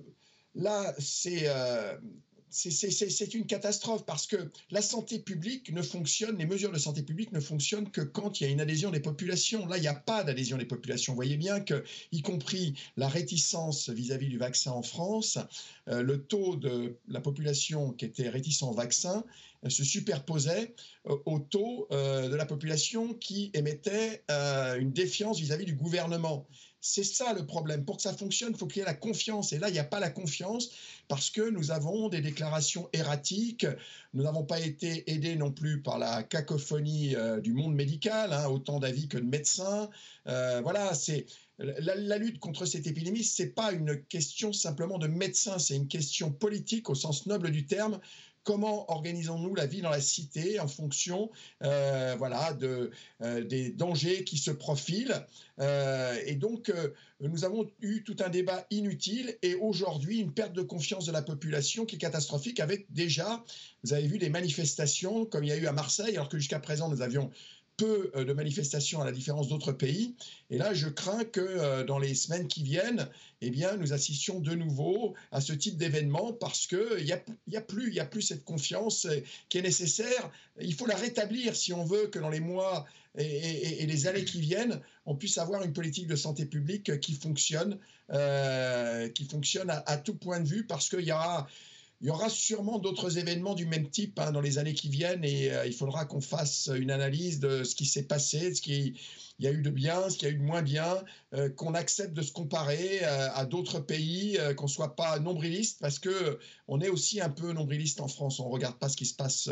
[0.54, 1.96] là, c'est euh,
[2.50, 7.32] c'est une catastrophe parce que la santé publique ne fonctionne, les mesures de santé publique
[7.32, 9.66] ne fonctionnent que quand il y a une adhésion des populations.
[9.66, 11.12] Là, il n'y a pas d'adhésion des populations.
[11.12, 15.38] Vous voyez bien que, y compris la réticence vis-à-vis du vaccin en France,
[15.88, 19.24] euh, le taux de la population qui était réticent au vaccin
[19.64, 20.74] euh, se superposait
[21.06, 26.46] euh, au taux de la population qui émettait une défiance vis à -vis du gouvernement.
[26.80, 27.84] C'est ça le problème.
[27.84, 29.52] Pour que ça fonctionne, il faut qu'il y ait la confiance.
[29.52, 30.70] Et là, il n'y a pas la confiance
[31.08, 33.66] parce que nous avons des déclarations erratiques.
[34.14, 38.48] Nous n'avons pas été aidés non plus par la cacophonie euh, du monde médical, hein,
[38.48, 39.90] autant d'avis que de médecins.
[40.26, 41.26] Euh, voilà, c'est
[41.58, 46.32] la, lutte contre cette épidémie, c'est pas une question simplement de médecins, c'est une question
[46.32, 48.00] politique au sens noble du terme
[48.44, 51.30] comment organisons-nous la vie dans la cité en fonction
[51.62, 52.90] euh, voilà, de,
[53.22, 55.26] euh, des dangers qui se profilent.
[55.58, 56.72] Euh, et donc,
[57.20, 61.22] nous avons eu tout un débat inutile et aujourd'hui une perte de confiance de la
[61.22, 63.44] population qui est catastrophique avec déjà,
[63.84, 66.60] vous avez vu, des manifestations comme il y a eu à Marseille, alors que jusqu'à
[66.60, 67.30] présent, nous avions
[67.80, 70.14] peu euh, de manifestations à la différence d'autres pays.
[70.50, 73.08] Et là, je crains que euh, dans les semaines qui viennent,
[73.40, 77.56] eh bien, nous assistions de nouveau à ce type d'événement parce qu'il n'y a, y
[77.56, 80.30] a, plus, cette confiance euh, qui est nécessaire.
[80.60, 82.84] Il faut la rétablir si on veut que dans les mois
[83.16, 87.76] et, les années qui viennent, on puisse avoir une politique de santé publique qui fonctionne,
[89.14, 91.48] qui fonctionne à, à, tout point de vue parce qu'il y aura
[92.00, 95.24] il y aura sûrement d'autres événements du même type hein, dans les années qui viennent
[95.24, 98.98] et euh, il faudra qu'on fasse une analyse de ce qui s'est passé, ce qui
[99.38, 100.96] y a eu de bien, ce qu'il y a eu de moins bien,
[101.34, 105.78] euh, qu'on accepte de se comparer euh, à d'autres pays, qu'on ne soit pas nombriliste,
[105.80, 106.38] parce que
[106.68, 108.40] on est aussi un peu nombriliste en France.
[108.40, 109.50] On ne regarde pas ce qui se passe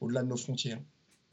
[0.00, 0.80] au-delà de nos frontières.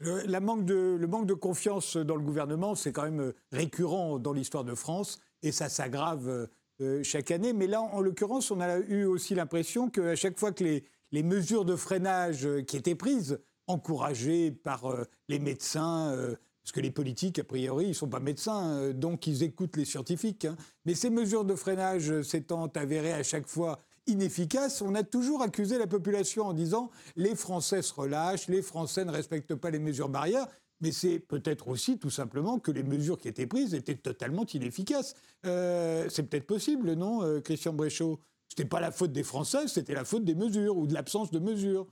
[0.00, 4.74] De, le manque de confiance dans le gouvernement, c'est quand même récurrent dans l'histoire de
[4.74, 6.48] France, et ça s'aggrave
[6.80, 7.52] euh, chaque année.
[7.52, 11.64] Mais là, en l'occurrence, on a eu aussi l'impression qu'à chaque fois que les, mesures
[11.64, 16.14] de freinage euh, qui étaient prises, encouragées par euh, les médecins,
[16.62, 19.84] parce que les politiques, a priori, ils ne sont pas médecins, donc ils écoutent les
[19.84, 20.44] scientifiques.
[20.44, 20.56] Hein.
[20.84, 25.78] Mais ces mesures de freinage s'étant avérées à chaque fois inefficaces, on a toujours accusé
[25.78, 30.08] la population en disant les Français se relâchent, les Français ne respectent pas les mesures
[30.08, 30.46] barrières
[30.80, 35.14] mais c'est peut-être aussi tout simplement que les mesures qui étaient prises étaient totalement inefficaces.
[35.44, 39.66] Euh, c'est peut-être possible, non, euh, Christian Bréchot Ce n'était pas la faute des Français,
[39.66, 41.86] c'était la faute des mesures ou de l'absence de mesures.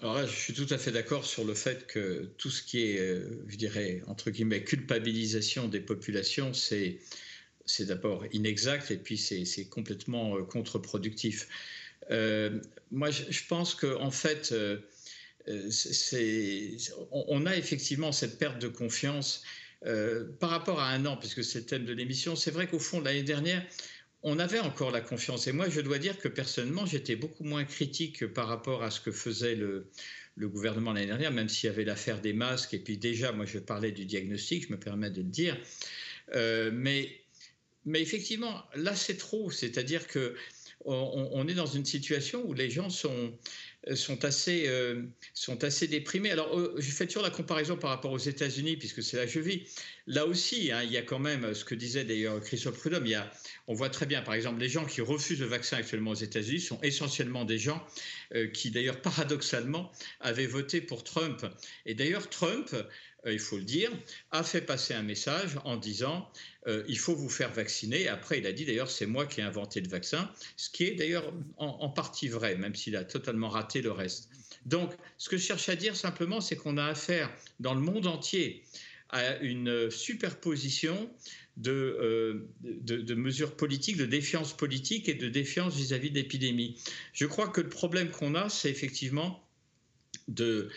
[0.00, 2.82] Alors là, je suis tout à fait d'accord sur le fait que tout ce qui
[2.82, 6.98] est, euh, je dirais, entre guillemets, culpabilisation des populations, c'est,
[7.66, 11.46] c'est d'abord inexact et puis c'est, complètement contre-productif.
[12.90, 14.78] moi, je, pense qu'en en fait, euh,
[17.10, 19.42] on a effectivement cette perte de confiance
[19.86, 22.36] euh, par rapport à un an, puisque c'est le thème de l'émission.
[22.36, 23.66] C'est vrai qu'au fond, l'année dernière,
[24.22, 25.48] on avait encore la confiance.
[25.48, 29.00] Et moi, je dois dire que personnellement, j'étais beaucoup moins critique par rapport à ce
[29.00, 29.90] que faisait le,
[30.38, 32.74] gouvernement l'année dernière, même s'il y avait l'affaire des masques.
[32.74, 35.58] Et puis déjà, moi, je parlais du diagnostic, je me permets de le dire.
[36.36, 37.20] Euh, mais,
[37.92, 39.50] effectivement, là, c'est trop.
[39.50, 40.36] C'est-à-dire que
[40.84, 43.30] on, est dans une situation où les gens sont, euh,
[43.94, 45.02] sont assez, euh,
[45.34, 46.30] sont assez déprimés.
[46.30, 49.32] Alors, euh, je fais toujours la comparaison par rapport aux États-Unis, puisque c'est là que
[49.32, 49.62] je vis.
[50.06, 53.06] Là aussi, hein, il y a quand même ce que disait d'ailleurs Christophe Prudhomme.
[53.06, 53.30] Il y a,
[53.66, 56.60] on voit très bien, par exemple, les gens qui refusent le vaccin actuellement aux États-Unis
[56.60, 57.84] sont essentiellement des gens
[58.52, 61.46] qui, d'ailleurs, paradoxalement, avaient voté pour Trump.
[61.86, 62.74] Et d'ailleurs, Trump,
[63.30, 63.90] il faut le dire,
[64.30, 66.28] a fait passer un message en disant
[66.66, 68.08] euh, il faut vous faire vacciner.
[68.08, 70.94] Après, il a dit d'ailleurs, c'est moi qui ai inventé le vaccin, ce qui est
[70.94, 74.28] d'ailleurs en, partie vrai, même s'il a totalement raté le reste.
[74.66, 78.06] Donc, ce que je cherche à dire simplement, c'est qu'on a affaire dans le monde
[78.06, 78.62] entier
[79.10, 81.10] à une superposition
[81.58, 86.76] de, de, mesures politiques, de défiance politique et de défiance vis-à-vis de l'épidémie.
[87.12, 89.46] Je crois que le problème qu'on a, c'est effectivement
[90.28, 90.70] de,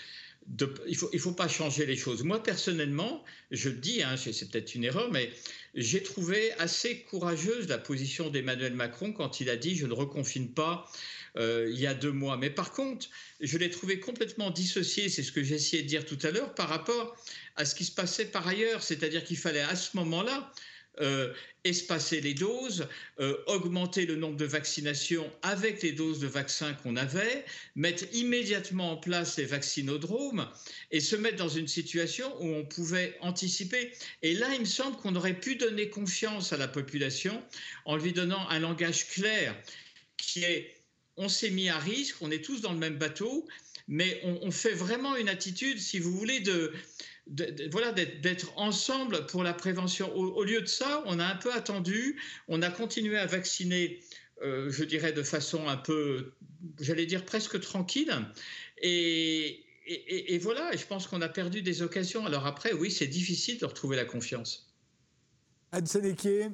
[0.60, 2.24] il ne faut, il faut pas changer les choses.
[2.24, 5.32] Moi, personnellement, je le dis, hein, c'est peut-être une erreur, mais
[5.74, 10.50] j'ai trouvé assez courageuse la position d'Emmanuel Macron quand il a dit je ne reconfine
[10.50, 10.90] pas
[11.38, 12.38] euh, il y a deux mois.
[12.38, 13.08] Mais par contre,
[13.42, 16.70] je l'ai trouvé complètement dissocié, c'est ce que essayé de dire tout à l'heure, par
[16.70, 17.16] rapport
[17.56, 18.84] à ce qui se passait par ailleurs.
[18.84, 20.52] C'est-à-dire qu'il fallait à ce moment-là
[21.02, 21.34] euh,
[21.64, 22.88] espacer les doses,
[23.20, 27.44] euh, augmenter le nombre de vaccinations avec les doses de vaccins qu'on avait,
[27.76, 30.48] mettre immédiatement en place les vaccinodromes
[30.92, 33.92] et se mettre dans une situation où on pouvait anticiper.
[34.22, 37.44] Et là, il me semble qu'on aurait pu donner confiance à la population
[37.86, 39.56] en lui donnant un langage clair
[40.18, 40.76] qui est
[41.18, 43.48] on s'est mis à risque, on est tous dans le même bateau,
[43.88, 46.74] mais on fait vraiment une attitude, si vous voulez, de,
[47.72, 50.14] voilà, d'être ensemble pour la prévention.
[50.16, 54.00] Au, lieu de ça, on a un peu attendu, on a continué à vacciner,
[54.44, 56.34] euh, je dirais, de façon un peu,
[56.80, 58.14] j'allais dire presque tranquille.
[58.82, 59.62] Et,
[60.42, 62.26] voilà, je pense qu'on a perdu des occasions.
[62.26, 64.74] Alors après, oui, c'est difficile de retrouver la confiance.
[65.72, 66.50] Anne Sénéquier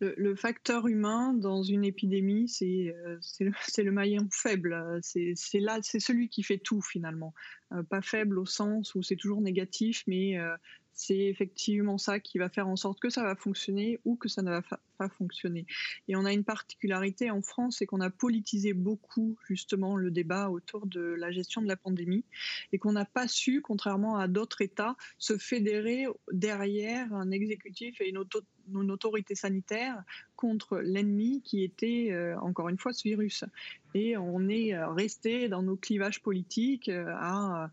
[0.00, 3.18] le, facteur humain dans une épidémie, c'est euh,
[3.78, 5.00] le, maillon faible.
[5.02, 7.34] C'est celui qui fait tout finalement.
[7.72, 10.54] Euh, pas faible au sens où c'est toujours négatif, mais euh,
[10.94, 14.42] c'est effectivement ça qui va faire en sorte que ça va fonctionner ou que ça
[14.42, 14.62] ne va
[14.96, 15.66] pas fonctionner.
[16.08, 20.50] Et on a une particularité en France, c'est qu'on a politisé beaucoup justement le débat
[20.50, 22.24] autour de la gestion de la pandémie
[22.72, 28.10] et qu'on n'a pas su, contrairement à d'autres États, se fédérer derrière un exécutif et
[28.10, 30.02] une, autorité sanitaire
[30.36, 33.44] contre l'ennemi qui était, euh, encore une fois, ce virus.
[33.94, 37.70] Et on est resté dans nos clivages politiques à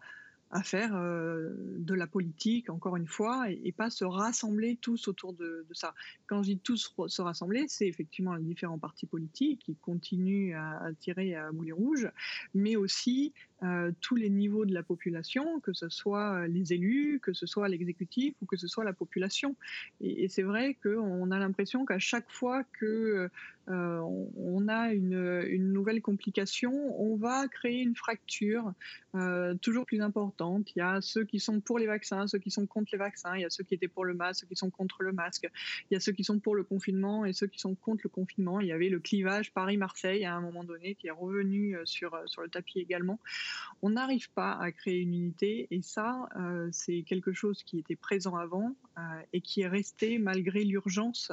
[0.52, 5.34] à faire euh, de la politique, encore une fois, et, pas se rassembler tous autour
[5.34, 5.93] de, ça.
[6.28, 10.89] Quand je dis tous se rassembler, c'est effectivement les différents partis politiques qui continuent à,
[10.99, 12.10] tirer à boulet rouge,
[12.54, 13.34] mais aussi
[13.64, 17.70] euh, tous les niveaux de la population, que ce soit les élus, que ce soit
[17.70, 19.55] l'exécutif ou que ce soit la population.
[19.99, 23.30] Et, c'est vrai qu'on a l'impression qu'à chaque fois que
[23.70, 23.99] euh,
[24.38, 28.74] on a une, nouvelle complication, on va créer une fracture
[29.14, 30.72] euh, toujours plus importante.
[30.76, 33.36] Il y a ceux qui sont pour les vaccins, ceux qui sont contre les vaccins,
[33.36, 35.49] il y a ceux qui étaient pour le masque, ceux qui sont contre le masque,
[35.89, 38.09] il y a ceux qui sont pour le confinement et ceux qui sont contre le
[38.09, 38.59] confinement.
[38.59, 42.41] Il y avait le clivage Paris-Marseille à un moment donné qui est revenu sur, sur
[42.41, 43.20] le tapis également
[43.82, 47.95] on n'arrive pas à créer une unité et ça, euh, c'est quelque chose qui était
[47.95, 49.02] présent avant euh,
[49.34, 51.32] et qui est resté malgré l'urgence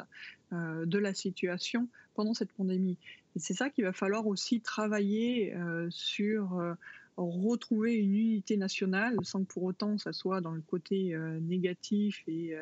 [0.52, 2.96] euh, de la situation pendant cette pandémie.
[3.36, 5.54] C'est ça qu'il va falloir aussi travailler
[5.90, 6.60] sur
[7.16, 12.56] retrouver une unité nationale sans que pour autant ça soit dans le côté négatif et,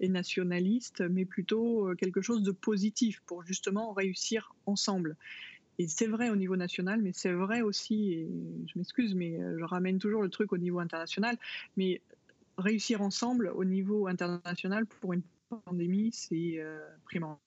[0.00, 5.16] nationaliste, mais plutôt quelque chose de positif pour justement réussir ensemble.
[5.78, 8.28] Et c'est vrai au niveau national, mais c'est vrai aussi, et
[8.66, 11.36] je m'excuse, mais euh, je ramène toujours le truc au niveau international,
[11.76, 12.00] mais
[12.58, 17.38] réussir ensemble au niveau international pour une pandémie, c'est euh, primordial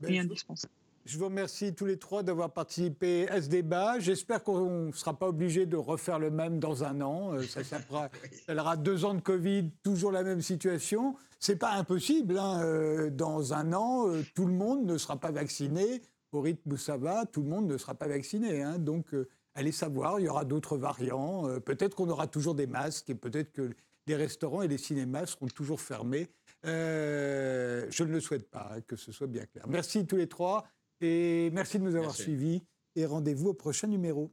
[0.00, 0.72] ben, et indispensable.
[1.04, 3.98] Je vous remercie tous les trois d'avoir participé à ce débat.
[3.98, 7.34] J'espère qu'on ne sera pas obligé de refaire le même dans un an.
[7.34, 8.08] Euh, ça, ça, fera,
[8.76, 11.16] deux ans de Covid, toujours la même situation.
[11.38, 12.38] C'est pas impossible.
[12.38, 13.08] Hein.
[13.12, 16.02] Dans un an, tout le monde ne sera pas vacciné
[16.32, 18.62] au rythme où ça va, tout le monde ne sera pas vacciné.
[18.62, 18.78] Hein.
[18.78, 21.48] donc, euh, allez savoir, il y aura d'autres variants.
[21.48, 23.70] Euh, peut-être qu'on aura toujours des masques et peut-être que
[24.06, 26.28] les restaurants et les cinémas seront toujours fermés.
[26.66, 29.66] Euh, je ne le souhaite pas, hein, que ce soit bien clair.
[29.68, 30.66] Merci tous les trois
[31.00, 32.62] et merci de nous avoir suivis
[32.96, 34.30] et rendez-vous au prochain numéro.